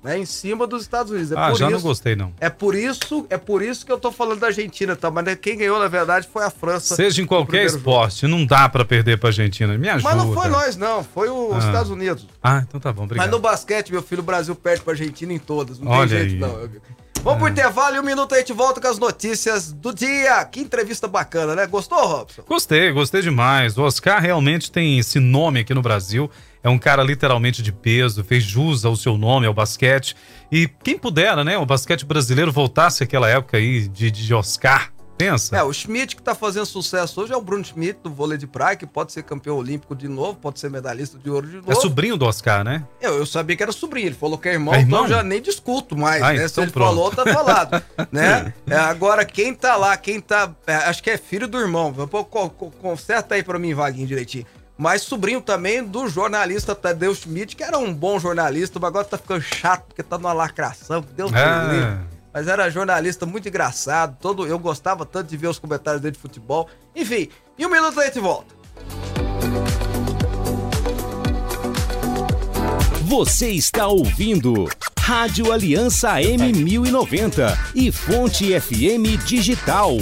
Né, 0.00 0.16
em 0.16 0.24
cima 0.24 0.64
dos 0.64 0.82
Estados 0.82 1.10
Unidos. 1.10 1.32
É 1.32 1.36
Ah, 1.36 1.48
já 1.54 1.66
isso, 1.66 1.70
não 1.70 1.80
gostei, 1.80 2.14
não. 2.14 2.32
É 2.38 2.48
por 2.48 2.76
isso, 2.76 3.26
é 3.28 3.36
por 3.36 3.60
isso 3.62 3.84
que 3.84 3.90
eu 3.90 3.98
tô 3.98 4.12
falando 4.12 4.38
da 4.38 4.46
Argentina, 4.46 4.94
tá? 4.94 5.10
Mas 5.10 5.34
quem 5.42 5.58
ganhou, 5.58 5.76
na 5.80 5.88
verdade, 5.88 6.28
foi 6.32 6.44
a 6.44 6.50
França. 6.50 6.94
Seja 6.94 7.20
em 7.20 7.26
qualquer 7.26 7.46
primeiro 7.48 7.70
jogo. 7.70 7.80
esporte, 7.80 8.26
não 8.28 8.46
dá 8.46 8.68
pra 8.68 8.84
perder 8.84 9.18
pra 9.18 9.30
Argentina. 9.30 9.76
Me 9.76 9.88
ajuda. 9.88 10.08
Mas 10.14 10.16
não 10.24 10.32
foi 10.32 10.46
nós, 10.48 10.76
não. 10.76 11.02
Foi 11.02 11.28
os 11.28 11.52
Ah. 11.64 11.66
Estados 11.66 11.90
Unidos. 11.90 12.28
Ah, 12.40 12.62
então 12.66 12.78
tá 12.78 12.92
bom, 12.92 13.02
obrigado. 13.02 13.26
Mas 13.26 13.32
no 13.34 13.40
basquete, 13.40 13.90
meu 13.90 14.00
filho, 14.00 14.20
o 14.20 14.24
Brasil 14.24 14.54
perde 14.54 14.82
pra 14.82 14.92
Argentina 14.92 15.32
em 15.32 15.38
todas. 15.38 15.80
Não 15.80 15.90
Olha 15.90 16.08
tem 16.08 16.28
jeito, 16.28 16.44
aí. 16.44 16.50
não. 16.52 16.68
Vamos 17.28 17.42
pro 17.42 17.52
intervalo 17.52 17.94
e 17.94 18.00
um 18.00 18.02
minuto 18.02 18.34
a 18.34 18.38
gente 18.38 18.54
volta 18.54 18.80
com 18.80 18.88
as 18.88 18.98
notícias 18.98 19.70
do 19.70 19.92
dia. 19.92 20.42
Que 20.46 20.60
entrevista 20.60 21.06
bacana, 21.06 21.54
né? 21.54 21.66
Gostou, 21.66 21.98
Robson? 22.06 22.40
Gostei, 22.48 22.90
gostei 22.90 23.20
demais. 23.20 23.76
O 23.76 23.82
Oscar 23.82 24.18
realmente 24.18 24.72
tem 24.72 24.98
esse 24.98 25.20
nome 25.20 25.60
aqui 25.60 25.74
no 25.74 25.82
Brasil. 25.82 26.30
É 26.62 26.70
um 26.70 26.78
cara 26.78 27.02
literalmente 27.02 27.62
de 27.62 27.70
peso, 27.70 28.24
fez 28.24 28.42
jus 28.42 28.82
ao 28.86 28.96
seu 28.96 29.18
nome, 29.18 29.46
ao 29.46 29.52
basquete. 29.52 30.16
E 30.50 30.66
quem 30.82 30.96
pudera, 30.96 31.44
né? 31.44 31.58
O 31.58 31.66
basquete 31.66 32.06
brasileiro 32.06 32.50
voltasse 32.50 33.04
àquela 33.04 33.28
época 33.28 33.58
aí 33.58 33.86
de, 33.88 34.10
de 34.10 34.32
Oscar. 34.32 34.90
Pensa. 35.18 35.56
É, 35.56 35.62
o 35.64 35.72
Schmidt 35.72 36.14
que 36.16 36.22
tá 36.22 36.34
fazendo 36.34 36.64
sucesso 36.64 37.20
hoje 37.20 37.32
é 37.32 37.36
o 37.36 37.40
Bruno 37.40 37.64
Schmidt, 37.64 37.98
do 38.04 38.10
vôlei 38.10 38.38
de 38.38 38.46
praia, 38.46 38.76
que 38.76 38.86
pode 38.86 39.12
ser 39.12 39.24
campeão 39.24 39.56
olímpico 39.56 39.94
de 39.96 40.06
novo, 40.08 40.38
pode 40.38 40.60
ser 40.60 40.70
medalhista 40.70 41.18
de 41.18 41.28
ouro 41.28 41.46
de 41.46 41.56
novo. 41.56 41.72
É 41.72 41.74
sobrinho 41.74 42.16
do 42.16 42.24
Oscar, 42.24 42.62
né? 42.64 42.84
Eu, 43.00 43.18
eu 43.18 43.26
sabia 43.26 43.56
que 43.56 43.62
era 43.62 43.72
sobrinho, 43.72 44.06
ele 44.06 44.14
falou 44.14 44.38
que 44.38 44.48
é 44.48 44.52
irmão, 44.52 44.72
É 44.74 44.78
então 44.78 44.86
irmão? 45.00 45.02
eu 45.04 45.08
já 45.08 45.22
nem 45.24 45.42
discuto 45.42 45.96
mais, 45.96 46.22
Ah, 46.22 46.32
né? 46.32 46.46
Se 46.46 46.52
então 46.52 46.64
ele 46.64 46.72
pronto. 46.72 46.88
falou, 46.88 47.10
tá 47.10 47.26
falado, 47.26 47.82
né? 48.12 48.54
É, 48.68 48.76
agora, 48.76 49.24
quem 49.24 49.52
tá 49.52 49.74
lá, 49.76 49.96
quem 49.96 50.20
tá, 50.20 50.54
é, 50.66 50.74
acho 50.76 51.02
que 51.02 51.10
é 51.10 51.18
filho 51.18 51.48
do 51.48 51.58
irmão, 51.58 51.92
Pô, 51.92 52.24
co- 52.24 52.48
co- 52.50 52.70
conserta 52.70 53.34
aí 53.34 53.42
pra 53.42 53.58
mim, 53.58 53.74
Vaguinho, 53.74 54.06
direitinho. 54.06 54.46
Mas 54.80 55.02
sobrinho 55.02 55.40
também 55.40 55.82
do 55.82 56.08
jornalista 56.08 56.72
Tadeu 56.72 57.12
Schmidt, 57.12 57.56
que 57.56 57.64
era 57.64 57.76
um 57.76 57.92
bom 57.92 58.20
jornalista, 58.20 58.78
mas 58.78 58.86
agora 58.88 59.04
tá 59.04 59.18
ficando 59.18 59.40
chato, 59.42 59.86
porque 59.88 60.04
tá 60.04 60.16
numa 60.16 60.32
lacração, 60.32 61.04
Deus 61.16 61.32
me 61.32 61.38
livre. 61.38 61.98
Mas 62.32 62.46
era 62.46 62.70
jornalista 62.70 63.24
muito 63.24 63.48
engraçado, 63.48 64.16
todo, 64.20 64.46
eu 64.46 64.58
gostava 64.58 65.04
tanto 65.06 65.28
de 65.28 65.36
ver 65.36 65.48
os 65.48 65.58
comentários 65.58 66.02
dele 66.02 66.12
de 66.12 66.18
futebol. 66.18 66.68
Enfim, 66.94 67.28
e 67.58 67.66
um 67.66 67.70
minuto 67.70 67.98
a 68.00 68.04
gente 68.04 68.20
volta. 68.20 68.54
Você 73.04 73.48
está 73.48 73.86
ouvindo 73.86 74.68
Rádio 75.00 75.50
Aliança 75.50 76.16
M1090 76.16 77.56
e 77.74 77.90
Fonte 77.90 78.60
FM 78.60 79.24
Digital. 79.24 79.92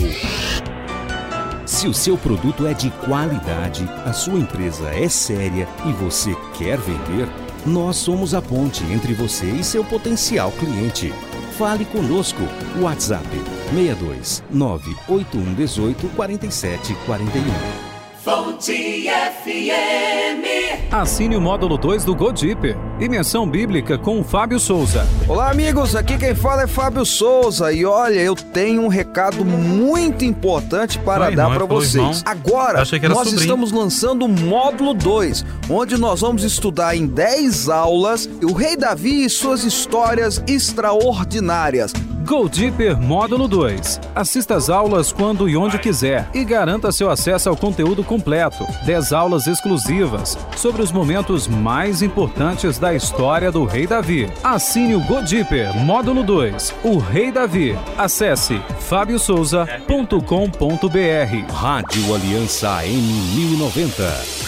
Se 1.65 1.87
o 1.87 1.95
seu 1.95 2.19
produto 2.19 2.67
é 2.67 2.75
de 2.75 2.91
qualidade, 2.91 3.89
a 4.05 4.13
sua 4.13 4.39
empresa 4.39 4.89
é 4.89 5.09
séria 5.09 5.69
e 5.85 5.93
você 5.93 6.35
quer 6.59 6.79
vender, 6.79 7.29
nós 7.65 7.97
somos 7.97 8.35
a 8.35 8.43
ponte 8.43 8.83
entre 8.85 9.15
você 9.15 9.47
e 9.47 9.63
seu 9.63 9.85
potencial 9.85 10.51
cliente. 10.51 11.13
Fale 11.57 11.87
conosco. 11.87 12.47
WhatsApp 12.81 13.25
62 13.73 14.43
981 14.51 15.55
18 15.55 17.86
47 18.27 19.71
41. 19.71 20.91
Assine 20.91 21.37
o 21.37 21.41
módulo 21.41 21.79
2 21.79 22.05
do 22.05 22.13
Godip. 22.13 22.77
Imersão 22.99 23.49
Bíblica 23.49 23.97
com 23.97 24.25
Fábio 24.25 24.59
Souza. 24.59 25.07
Olá, 25.29 25.49
amigos. 25.49 25.95
Aqui 25.95 26.19
quem 26.19 26.35
fala 26.35 26.63
é 26.63 26.67
Fábio 26.67 27.07
Souza. 27.07 27.73
E 27.73 27.85
olha, 27.85 28.19
eu 28.19 28.35
tenho 28.35 28.83
um 28.83 28.89
recado 28.89 29.45
muito 29.45 30.25
importante 30.25 30.99
para 30.99 31.27
Ai, 31.27 31.37
dar 31.37 31.53
é 31.53 31.55
para 31.55 31.67
vocês. 31.67 31.95
irmão. 31.95 32.13
Agora, 32.25 32.79
nós 32.79 32.89
sobrinho. 32.89 33.37
estamos 33.37 33.71
lançando 33.71 34.25
o 34.25 34.29
módulo 34.29 34.93
2, 34.93 35.45
onde 35.71 35.97
nós 35.97 36.21
vamos 36.21 36.43
estudar 36.43 36.97
em 36.97 37.07
10 37.07 37.69
aulas 37.69 38.29
o 38.43 38.53
Rei 38.53 38.77
Davi 38.77 39.25
e 39.25 39.31
suas 39.31 39.63
histórias 39.63 40.43
extraordinárias. 40.49 41.93
Go 42.27 42.49
Deeper 42.49 43.01
Módulo 43.01 43.47
2. 43.47 44.01
Assista 44.13 44.57
às 44.57 44.69
aulas 44.69 45.13
quando 45.13 45.49
e 45.49 45.57
onde 45.57 45.79
quiser 45.79 46.29
e 46.35 46.45
garanta 46.45 46.91
seu 46.91 47.09
acesso 47.09 47.49
ao 47.49 47.57
conteúdo 47.57 48.03
completo. 48.03 48.67
10 48.85 49.13
aulas 49.13 49.47
exclusivas 49.47 50.37
sobre 50.57 50.83
os 50.83 50.91
momentos 50.91 51.47
mais 51.47 52.03
importantes 52.03 52.81
da 52.81 52.93
história 52.93 53.53
do 53.53 53.65
Rei 53.65 53.87
Davi. 53.87 54.29
Assine 54.43 54.97
o 54.97 55.01
Go 55.05 55.23
Deeper 55.23 55.73
Módulo 55.77 56.25
2. 56.25 56.75
O 56.83 56.99
Rei 56.99 57.31
Davi. 57.31 57.79
Acesse 57.97 58.61
fabiosouza.com.br. 58.81 61.53
Rádio 61.53 62.13
Aliança 62.13 62.79
AM 62.79 63.13
1090 63.37 64.03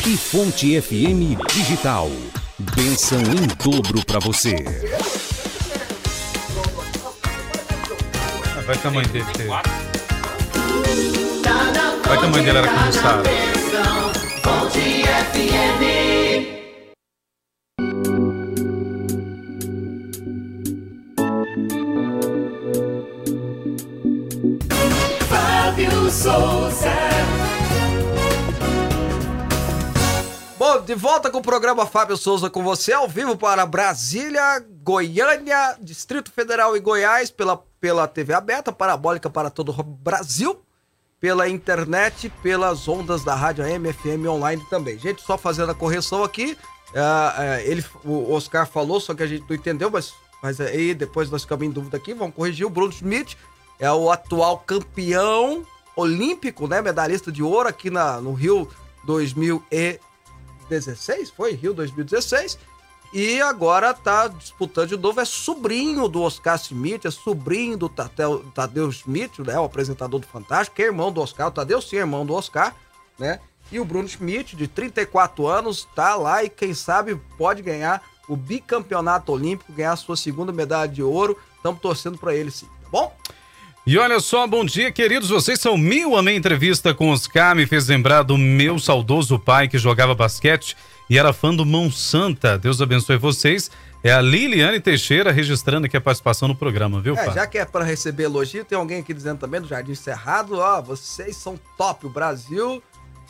e 0.04 0.16
Fonte 0.16 0.80
FM 0.80 1.38
Digital. 1.54 2.10
Benção 2.74 3.20
em 3.20 3.46
dobro 3.62 4.04
para 4.04 4.18
você. 4.18 4.56
Vai 8.68 8.76
que 8.76 8.86
a 8.86 8.90
mãe 8.90 9.06
dele 9.06 9.24
teve. 9.32 9.48
Vai 9.48 9.62
que 12.18 12.24
a 12.24 12.28
mãe 12.28 12.44
dele 12.44 12.58
era 12.58 12.68
cansada. 12.68 13.22
Fábio 25.30 26.10
Souza. 26.10 26.92
Bom, 30.58 30.82
de 30.82 30.94
volta 30.94 31.30
com 31.30 31.38
o 31.38 31.42
programa 31.42 31.86
Fábio 31.86 32.18
Souza 32.18 32.50
com 32.50 32.62
você, 32.62 32.92
ao 32.92 33.08
vivo 33.08 33.34
para 33.34 33.64
Brasília, 33.64 34.62
Goiânia, 34.82 35.74
Distrito 35.80 36.30
Federal 36.30 36.76
e 36.76 36.80
Goiás, 36.80 37.30
pela, 37.30 37.64
pela 37.80 38.08
TV 38.08 38.34
aberta, 38.34 38.72
parabólica 38.72 39.30
para 39.30 39.50
todo 39.50 39.74
o 39.78 39.82
Brasil, 39.82 40.60
pela 41.20 41.48
internet, 41.48 42.30
pelas 42.42 42.88
ondas 42.88 43.24
da 43.24 43.34
rádio 43.34 43.64
AM, 43.64 43.92
FM 43.92 44.28
online 44.28 44.64
também. 44.70 44.96
Gente, 44.98 45.20
só 45.22 45.36
fazendo 45.36 45.72
a 45.72 45.74
correção 45.74 46.22
aqui, 46.22 46.56
ah, 46.94 47.34
ah, 47.36 47.60
ele, 47.62 47.84
o 48.04 48.32
Oscar 48.32 48.64
falou, 48.66 49.00
só 49.00 49.14
que 49.14 49.22
a 49.22 49.26
gente 49.26 49.44
não 49.48 49.56
entendeu, 49.56 49.90
mas, 49.90 50.12
mas 50.42 50.60
aí 50.60 50.94
depois 50.94 51.30
nós 51.30 51.42
ficamos 51.42 51.66
em 51.66 51.70
dúvida 51.70 51.96
aqui, 51.96 52.12
vamos 52.14 52.34
corrigir. 52.34 52.66
O 52.66 52.70
Bruno 52.70 52.92
Schmidt 52.92 53.36
é 53.78 53.92
o 53.92 54.10
atual 54.10 54.58
campeão 54.58 55.64
olímpico, 55.96 56.66
né, 56.68 56.80
medalhista 56.80 57.32
de 57.32 57.42
ouro 57.42 57.68
aqui 57.68 57.90
na, 57.90 58.20
no 58.20 58.32
Rio 58.32 58.68
2016, 59.04 61.30
foi 61.30 61.54
Rio 61.54 61.74
2016. 61.74 62.58
E 63.12 63.40
agora 63.40 63.94
tá 63.94 64.28
disputando 64.28 64.88
de 64.88 64.96
novo, 64.96 65.20
é 65.20 65.24
sobrinho 65.24 66.08
do 66.08 66.22
Oscar 66.22 66.58
Schmidt, 66.58 67.06
é 67.06 67.10
sobrinho 67.10 67.76
do 67.76 67.88
Tadeu, 67.88 68.44
Tadeu 68.54 68.92
Schmidt, 68.92 69.40
né, 69.42 69.58
o 69.58 69.64
apresentador 69.64 70.20
do 70.20 70.26
Fantástico, 70.26 70.76
que 70.76 70.82
é 70.82 70.86
irmão 70.86 71.10
do 71.10 71.22
Oscar, 71.22 71.48
o 71.48 71.50
Tadeu 71.50 71.80
sim 71.80 71.96
é 71.96 72.00
irmão 72.00 72.26
do 72.26 72.34
Oscar, 72.34 72.74
né? 73.18 73.40
E 73.72 73.80
o 73.80 73.84
Bruno 73.84 74.08
Schmidt, 74.08 74.56
de 74.56 74.66
34 74.66 75.46
anos, 75.46 75.86
tá 75.94 76.14
lá 76.14 76.42
e 76.42 76.48
quem 76.48 76.72
sabe 76.74 77.16
pode 77.36 77.62
ganhar 77.62 78.02
o 78.28 78.36
bicampeonato 78.36 79.32
olímpico, 79.32 79.72
ganhar 79.72 79.92
a 79.92 79.96
sua 79.96 80.16
segunda 80.16 80.52
medalha 80.52 80.88
de 80.88 81.02
ouro. 81.02 81.38
Estamos 81.56 81.80
torcendo 81.80 82.18
para 82.18 82.34
ele 82.34 82.50
sim, 82.50 82.66
tá 82.66 82.88
bom? 82.90 83.14
E 83.86 83.96
olha 83.98 84.20
só, 84.20 84.46
bom 84.46 84.64
dia, 84.64 84.92
queridos. 84.92 85.30
Vocês 85.30 85.60
são 85.60 85.76
mil. 85.76 86.14
A 86.14 86.22
minha 86.22 86.36
entrevista 86.36 86.92
com 86.92 87.10
Oscar 87.10 87.56
me 87.56 87.66
fez 87.66 87.88
lembrar 87.88 88.22
do 88.22 88.36
meu 88.36 88.78
saudoso 88.78 89.38
pai 89.38 89.66
que 89.66 89.78
jogava 89.78 90.14
basquete 90.14 90.76
e 91.08 91.18
era 91.18 91.32
fã 91.32 91.54
do 91.54 91.64
Mão 91.64 91.90
Santa. 91.90 92.58
Deus 92.58 92.80
abençoe 92.80 93.16
vocês. 93.16 93.70
É 94.02 94.12
a 94.12 94.20
Liliane 94.20 94.78
Teixeira 94.80 95.32
registrando 95.32 95.86
aqui 95.86 95.96
a 95.96 96.00
participação 96.00 96.46
no 96.46 96.54
programa, 96.54 97.00
viu, 97.00 97.16
É, 97.16 97.32
já 97.32 97.46
que 97.46 97.58
é 97.58 97.64
para 97.64 97.84
receber 97.84 98.24
elogio, 98.24 98.64
tem 98.64 98.78
alguém 98.78 99.00
aqui 99.00 99.12
dizendo 99.12 99.38
também 99.38 99.60
do 99.60 99.66
Jardim 99.66 99.94
Cerrado, 99.94 100.56
ó, 100.58 100.80
vocês 100.80 101.36
são 101.36 101.58
top, 101.76 102.06
o 102.06 102.10
Brasil 102.10 102.80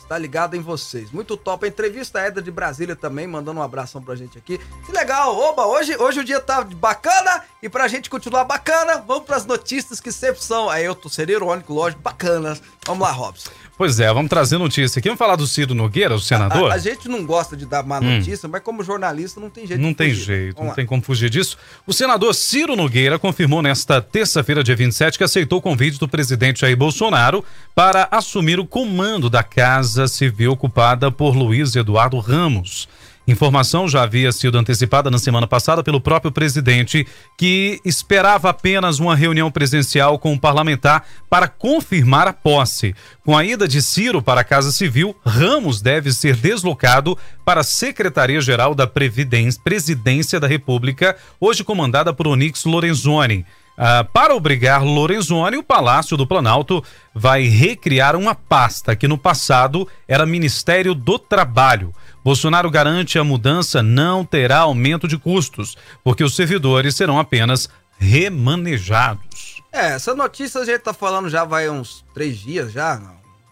está 0.09 0.17
ligado 0.17 0.55
em 0.55 0.59
vocês. 0.59 1.11
Muito 1.11 1.37
top. 1.37 1.65
A 1.65 1.69
entrevista 1.69 2.19
é 2.19 2.31
da 2.31 2.41
de 2.41 2.49
Brasília 2.49 2.95
também, 2.95 3.27
mandando 3.27 3.59
um 3.59 3.63
abração 3.63 4.01
pra 4.01 4.15
gente 4.15 4.39
aqui. 4.39 4.59
Que 4.83 4.91
legal, 4.91 5.37
oba, 5.37 5.67
hoje, 5.67 5.95
hoje 5.97 6.19
o 6.21 6.23
dia 6.23 6.39
tá 6.39 6.63
bacana 6.63 7.43
e 7.61 7.69
pra 7.69 7.87
gente 7.87 8.09
continuar 8.09 8.43
bacana, 8.45 9.03
vamos 9.05 9.25
pras 9.25 9.45
notícias 9.45 9.99
que 10.01 10.11
sempre 10.11 10.41
são, 10.43 10.67
aí 10.69 10.83
eu 10.85 10.95
tô 10.95 11.09
sendo 11.09 11.31
irônico, 11.31 11.73
lógico, 11.73 12.01
bacanas. 12.01 12.59
Vamos 12.87 13.05
lá, 13.07 13.13
Robson. 13.13 13.51
Pois 13.77 13.97
é, 13.99 14.11
vamos 14.11 14.29
trazer 14.29 14.57
notícia 14.57 14.99
aqui. 14.99 15.07
Vamos 15.07 15.19
falar 15.19 15.35
do 15.37 15.47
Ciro 15.47 15.73
Nogueira, 15.73 16.13
o 16.13 16.19
senador? 16.19 16.69
A, 16.71 16.73
a 16.75 16.77
gente 16.77 17.07
não 17.07 17.25
gosta 17.25 17.55
de 17.55 17.65
dar 17.65 17.81
má 17.83 18.01
notícia, 18.01 18.49
mas 18.49 18.61
como 18.61 18.83
jornalista 18.83 19.39
não 19.39 19.49
tem 19.49 19.65
jeito 19.65 19.79
Não 19.79 19.93
tem 19.93 20.09
fugir. 20.09 20.25
jeito, 20.25 20.55
Vamos 20.55 20.61
não 20.63 20.69
lá. 20.71 20.75
tem 20.75 20.85
como 20.85 21.01
fugir 21.01 21.29
disso. 21.29 21.57
O 21.87 21.93
senador 21.93 22.33
Ciro 22.35 22.75
Nogueira 22.75 23.17
confirmou 23.19 23.61
nesta 23.61 24.01
terça-feira, 24.01 24.63
dia 24.63 24.75
27, 24.75 25.17
que 25.17 25.23
aceitou 25.23 25.59
o 25.59 25.61
convite 25.61 25.97
do 25.97 26.09
presidente 26.09 26.59
Jair 26.61 26.75
Bolsonaro 26.75 27.45
para 27.73 28.07
assumir 28.11 28.59
o 28.59 28.65
comando 28.67 29.29
da 29.29 29.43
Casa 29.43 29.98
Civil 30.07 30.51
ocupada 30.51 31.11
por 31.11 31.35
Luiz 31.35 31.75
Eduardo 31.75 32.19
Ramos. 32.19 32.87
Informação 33.29 33.87
já 33.87 34.01
havia 34.01 34.31
sido 34.31 34.57
antecipada 34.57 35.11
na 35.11 35.19
semana 35.19 35.45
passada 35.45 35.83
pelo 35.83 36.01
próprio 36.01 36.31
presidente, 36.31 37.05
que 37.37 37.79
esperava 37.85 38.49
apenas 38.49 38.97
uma 38.97 39.15
reunião 39.15 39.51
presencial 39.51 40.17
com 40.17 40.33
o 40.33 40.39
parlamentar 40.39 41.05
para 41.29 41.47
confirmar 41.47 42.27
a 42.27 42.33
posse. 42.33 42.95
Com 43.23 43.37
a 43.37 43.45
ida 43.45 43.67
de 43.67 43.83
Ciro 43.83 44.19
para 44.19 44.41
a 44.41 44.43
Casa 44.43 44.71
Civil, 44.71 45.15
Ramos 45.23 45.79
deve 45.79 46.11
ser 46.11 46.35
deslocado 46.35 47.15
para 47.45 47.61
a 47.61 47.63
Secretaria-Geral 47.63 48.73
da 48.73 48.87
Previdência, 48.87 49.61
Presidência 49.63 50.39
da 50.39 50.47
República, 50.47 51.15
hoje 51.39 51.63
comandada 51.63 52.11
por 52.11 52.27
Onix 52.27 52.65
Lorenzoni. 52.65 53.45
Ah, 53.81 54.03
para 54.03 54.35
obrigar 54.35 54.83
Lorenzoni, 54.83 55.55
o 55.55 55.63
Palácio 55.63 56.17
do 56.17 56.27
Planalto 56.27 56.83
vai 57.15 57.43
recriar 57.43 58.13
uma 58.13 58.35
pasta 58.35 58.93
que 58.93 59.07
no 59.07 59.17
passado 59.17 59.87
era 60.05 60.25
Ministério 60.25 60.93
do 60.93 61.17
Trabalho. 61.17 61.95
Bolsonaro 62.21 62.69
garante 62.69 63.17
a 63.17 63.23
mudança 63.23 63.81
não 63.81 64.25
terá 64.25 64.57
aumento 64.57 65.07
de 65.07 65.17
custos, 65.17 65.77
porque 66.03 66.25
os 66.25 66.35
servidores 66.35 66.93
serão 66.93 67.17
apenas 67.17 67.69
remanejados. 67.97 69.63
É, 69.71 69.93
essa 69.93 70.13
notícia 70.13 70.59
a 70.59 70.65
gente 70.65 70.81
tá 70.81 70.93
falando 70.93 71.29
já 71.29 71.45
vai 71.45 71.69
uns 71.69 72.03
três 72.13 72.37
dias 72.37 72.73
já, 72.73 73.01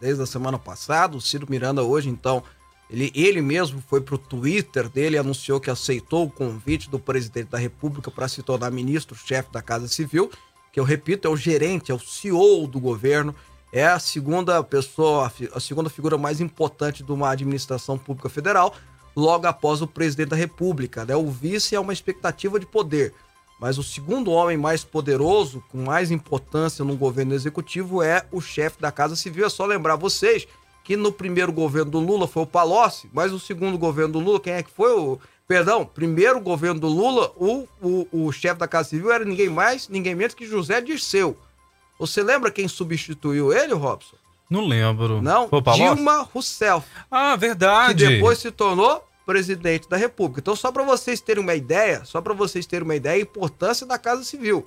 desde 0.01 0.21
a 0.21 0.25
semana 0.25 0.59
passada. 0.59 1.15
O 1.15 1.21
Ciro 1.21 1.47
Miranda 1.49 1.83
hoje, 1.83 2.09
então, 2.09 2.43
ele, 2.89 3.11
ele 3.13 3.41
mesmo 3.41 3.83
foi 3.87 3.99
pro 4.01 4.17
Twitter 4.17 4.87
dele 4.89 5.17
anunciou 5.17 5.59
que 5.59 5.69
aceitou 5.69 6.25
o 6.25 6.31
convite 6.31 6.89
do 6.89 6.97
presidente 6.97 7.49
da 7.49 7.57
República 7.57 8.09
para 8.09 8.27
se 8.27 8.41
tornar 8.41 8.71
ministro-chefe 8.71 9.51
da 9.51 9.61
Casa 9.61 9.87
Civil, 9.87 10.31
que 10.71 10.79
eu 10.79 10.83
repito, 10.83 11.27
é 11.27 11.31
o 11.31 11.35
gerente, 11.35 11.91
é 11.91 11.95
o 11.95 11.99
CEO 11.99 12.67
do 12.67 12.79
governo, 12.79 13.35
é 13.71 13.85
a 13.85 13.99
segunda 13.99 14.63
pessoa, 14.63 15.31
a 15.53 15.59
segunda 15.59 15.89
figura 15.89 16.17
mais 16.17 16.39
importante 16.39 17.03
de 17.03 17.11
uma 17.11 17.29
administração 17.29 17.97
pública 17.97 18.29
federal, 18.29 18.73
logo 19.15 19.47
após 19.47 19.81
o 19.81 19.87
presidente 19.87 20.29
da 20.29 20.35
República. 20.35 21.03
Né? 21.03 21.15
O 21.15 21.29
vice 21.29 21.75
é 21.75 21.79
uma 21.79 21.91
expectativa 21.91 22.59
de 22.59 22.65
poder. 22.65 23.13
Mas 23.59 23.77
o 23.79 23.83
segundo 23.83 24.31
homem 24.31 24.55
mais 24.55 24.83
poderoso, 24.83 25.63
com 25.71 25.79
mais 25.79 26.11
importância 26.11 26.85
no 26.85 26.95
governo 26.95 27.33
executivo, 27.33 28.03
é 28.03 28.23
o 28.31 28.39
chefe 28.39 28.79
da 28.79 28.91
Casa 28.91 29.15
Civil. 29.15 29.45
É 29.45 29.49
só 29.49 29.65
lembrar 29.65 29.95
vocês 29.95 30.47
que 30.87 30.95
no 30.95 31.11
primeiro 31.11 31.51
governo 31.51 31.91
do 31.91 31.99
Lula 31.99 32.29
foi 32.29 32.43
o 32.43 32.47
Palocci, 32.47 33.09
mas 33.11 33.33
o 33.33 33.39
segundo 33.41 33.77
governo 33.77 34.13
do 34.13 34.19
Lula, 34.19 34.39
quem 34.39 34.53
é 34.53 34.63
que 34.63 34.71
foi? 34.71 34.89
O, 34.93 35.19
perdão, 35.45 35.83
primeiro 35.85 36.39
governo 36.39 36.79
do 36.79 36.87
Lula, 36.87 37.29
o, 37.35 37.67
o, 37.81 38.07
o 38.09 38.31
chefe 38.31 38.57
da 38.57 38.69
Casa 38.69 38.87
Civil 38.91 39.11
era 39.11 39.25
ninguém 39.25 39.49
mais, 39.49 39.89
ninguém 39.89 40.15
menos 40.15 40.33
que 40.33 40.47
José 40.47 40.79
Dirceu. 40.79 41.37
Você 41.99 42.23
lembra 42.23 42.49
quem 42.49 42.69
substituiu 42.69 43.51
ele, 43.51 43.73
Robson? 43.73 44.15
Não 44.49 44.65
lembro. 44.65 45.21
Não, 45.21 45.49
Foi 45.49 45.59
o 45.59 45.61
Palocci? 45.61 45.93
Dilma 45.95 46.21
Rousseff 46.33 46.87
Ah, 47.11 47.33
que 47.33 47.39
verdade. 47.41 48.07
depois 48.07 48.37
se 48.39 48.49
tornou 48.49 49.05
presidente 49.25 49.89
da 49.89 49.97
República. 49.97 50.39
Então, 50.39 50.55
só 50.55 50.71
para 50.71 50.83
vocês 50.85 51.19
terem 51.19 51.43
uma 51.43 51.53
ideia, 51.53 52.05
só 52.05 52.21
para 52.21 52.33
vocês 52.33 52.65
terem 52.65 52.85
uma 52.85 52.95
ideia, 52.95 53.17
a 53.17 53.21
importância 53.23 53.85
da 53.85 53.97
Casa 53.97 54.23
Civil. 54.23 54.65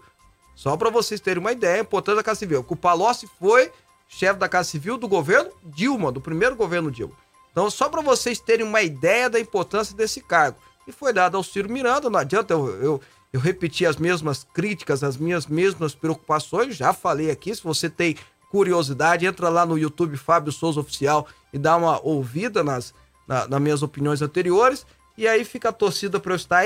Só 0.55 0.77
para 0.77 0.91
vocês 0.91 1.19
terem 1.19 1.41
uma 1.41 1.53
ideia, 1.53 1.77
a 1.77 1.81
importância 1.81 2.17
da 2.17 2.23
Casa 2.23 2.41
Civil. 2.41 2.63
Que 2.63 2.75
o 2.75 2.77
Palocci 2.77 3.27
foi 3.41 3.73
chefe 4.11 4.39
da 4.39 4.49
Casa 4.49 4.69
Civil 4.69 4.99
do 4.99 5.09
governo 5.09 5.51
Dilma, 5.65 6.11
do 6.13 6.21
primeiro 6.21 6.57
governo 6.57 6.91
Dilma. 6.91 7.15
Então, 7.53 7.71
só 7.71 7.89
para 7.89 8.03
vocês 8.03 8.39
terem 8.41 8.67
uma 8.67 8.83
ideia 8.83 9.31
da 9.31 9.41
importância 9.41 9.97
desse 9.97 10.21
cargo. 10.21 10.59
E 10.87 10.93
foi 10.93 11.13
dado 11.13 11.37
ao 11.37 11.43
Ciro 11.43 11.71
Miranda, 11.73 12.11
não 12.11 12.19
adianta 12.19 12.53
eu, 12.53 12.69
eu, 12.83 13.01
eu 13.33 13.41
repetir 13.41 13.87
as 13.87 13.97
mesmas 13.97 14.45
críticas, 14.53 15.03
as 15.05 15.17
minhas 15.17 15.47
mesmas 15.47 15.95
preocupações, 15.95 16.77
já 16.77 16.93
falei 16.93 17.31
aqui, 17.31 17.55
se 17.55 17.63
você 17.63 17.89
tem 17.89 18.17
curiosidade, 18.51 19.25
entra 19.27 19.49
lá 19.49 19.65
no 19.65 19.79
YouTube 19.79 20.17
Fábio 20.17 20.51
Souza 20.53 20.81
Oficial 20.81 21.27
e 21.53 21.59
dá 21.59 21.77
uma 21.77 22.01
ouvida 22.05 22.65
nas, 22.65 22.93
na- 23.29 23.47
nas 23.47 23.61
minhas 23.61 23.83
opiniões 23.83 24.21
anteriores. 24.23 24.85
E 25.21 25.29
aí 25.29 25.45
fica 25.45 25.69
a 25.69 25.73
torcida 25.73 26.19
para 26.19 26.33
eu 26.33 26.37
estar 26.37 26.63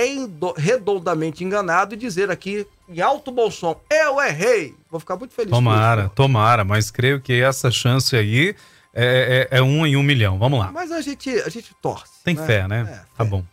redondamente 0.56 1.42
enganado 1.42 1.94
e 1.94 1.96
dizer 1.96 2.30
aqui 2.30 2.64
em 2.88 3.00
alto 3.00 3.32
bom 3.32 3.50
som, 3.50 3.80
eu 3.90 4.20
errei. 4.22 4.76
Vou 4.88 5.00
ficar 5.00 5.16
muito 5.16 5.34
feliz 5.34 5.50
Tomara, 5.50 6.02
com 6.02 6.06
isso. 6.06 6.14
tomara, 6.14 6.62
mas 6.64 6.88
creio 6.88 7.20
que 7.20 7.32
essa 7.42 7.68
chance 7.68 8.14
aí 8.14 8.54
é, 8.94 9.48
é, 9.50 9.58
é 9.58 9.60
um 9.60 9.84
em 9.84 9.96
um 9.96 10.04
milhão. 10.04 10.38
Vamos 10.38 10.60
lá. 10.60 10.70
Mas 10.70 10.92
a 10.92 11.00
gente, 11.00 11.28
a 11.40 11.48
gente 11.48 11.74
torce. 11.82 12.12
Tem 12.22 12.36
fé, 12.36 12.68
né? 12.68 12.82
É, 12.88 12.94
Tá 13.18 13.24
fé. 13.24 13.30
bom. 13.30 13.44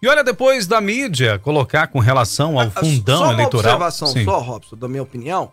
E 0.00 0.06
olha, 0.06 0.22
depois 0.22 0.68
da 0.68 0.80
mídia 0.80 1.36
colocar 1.40 1.88
com 1.88 1.98
relação 1.98 2.56
ao 2.60 2.68
Ah, 2.68 2.70
fundão 2.70 3.18
só 3.18 3.24
uma 3.24 3.32
eleitoral. 3.32 3.72
observação 3.74 4.06
Sim. 4.06 4.24
só, 4.24 4.38
Robson, 4.38 4.76
da 4.76 4.86
minha 4.86 5.02
opinião. 5.02 5.50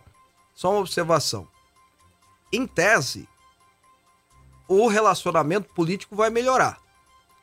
só 0.54 0.70
uma 0.70 0.78
observação. 0.78 1.48
Em 2.52 2.68
tese, 2.68 3.28
o 4.68 4.86
relacionamento 4.86 5.68
político 5.74 6.14
vai 6.14 6.30
melhorar. 6.30 6.78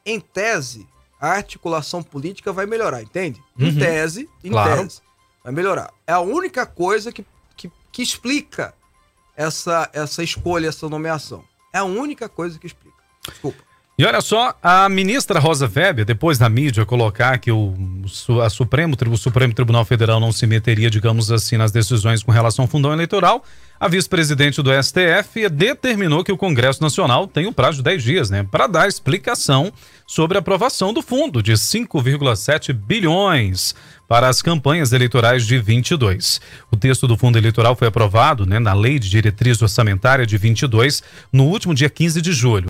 Em 0.06 0.22
tese, 0.22 0.88
a 1.20 1.30
articulação 1.32 2.02
política 2.02 2.52
vai 2.54 2.66
melhorar, 2.66 3.02
entende? 3.02 3.42
Em 3.58 3.66
Uhum. 3.70 3.78
tese, 3.80 4.30
em 4.44 4.52
Claro. 4.52 4.84
tese, 4.84 5.02
vai 5.44 5.52
melhorar. 5.54 5.92
É 6.08 6.14
a 6.14 6.20
única 6.20 6.66
coisa 6.66 7.12
que, 7.12 7.26
que, 7.58 7.72
que 7.92 8.02
explica 8.02 8.74
essa, 9.36 9.90
essa 9.94 10.24
escolha, 10.24 10.68
essa 10.70 10.88
nomeação. 10.90 11.44
É 11.74 11.78
a 11.80 11.84
única 11.84 12.28
coisa 12.30 12.58
que 12.58 12.68
explica. 12.68 12.98
Desculpa. 13.28 13.64
E 14.00 14.06
olha 14.06 14.22
só, 14.22 14.56
a 14.64 14.88
ministra 14.88 15.42
Rosa 15.42 15.70
Weber, 15.70 16.06
depois 16.06 16.38
da 16.38 16.48
mídia 16.48 16.86
colocar 16.86 17.38
que 17.38 17.52
o, 17.52 17.76
a 18.42 18.50
Supremo, 18.50 18.96
o 19.12 19.18
Supremo 19.18 19.54
Tribunal 19.54 19.84
Federal 19.84 20.22
não 20.22 20.32
se 20.32 20.48
meteria, 20.48 20.90
digamos 20.90 21.30
assim, 21.30 21.58
nas 21.58 21.70
decisões 21.70 22.24
com 22.24 22.32
relação 22.32 22.64
ao 22.64 22.70
fundão 22.70 22.94
eleitoral, 22.94 23.44
a 23.78 23.90
vice-presidente 23.90 24.62
do 24.62 24.72
STF 24.72 25.50
determinou 25.50 26.24
que 26.24 26.32
o 26.32 26.38
Congresso 26.38 26.82
Nacional 26.82 27.28
tem 27.28 27.46
um 27.46 27.52
prazo 27.52 27.78
de 27.78 27.84
10 27.84 28.04
dias, 28.04 28.30
né, 28.30 28.48
para 28.50 28.68
dar 28.68 28.88
explicação 28.88 29.72
sobre 30.08 30.38
a 30.38 30.40
aprovação 30.40 30.94
do 30.94 31.02
fundo 31.02 31.44
de 31.44 31.52
5,7 31.54 32.72
bilhões 32.74 33.76
para 34.06 34.28
as 34.28 34.42
campanhas 34.42 34.92
eleitorais 34.92 35.46
de 35.46 35.60
22. 35.60 36.42
O 36.72 36.76
texto 36.76 37.08
do 37.08 37.16
fundo 37.16 37.38
eleitoral 37.38 37.76
foi 37.76 37.88
aprovado, 37.88 38.46
né, 38.46 38.60
na 38.60 38.74
Lei 38.74 38.98
de 38.98 39.10
Diretriz 39.10 39.62
Orçamentária 39.62 40.26
de 40.26 40.36
22 40.36 41.04
no 41.32 41.44
último 41.46 41.76
dia 41.76 41.90
15 41.90 42.22
de 42.22 42.34
julho. 42.34 42.68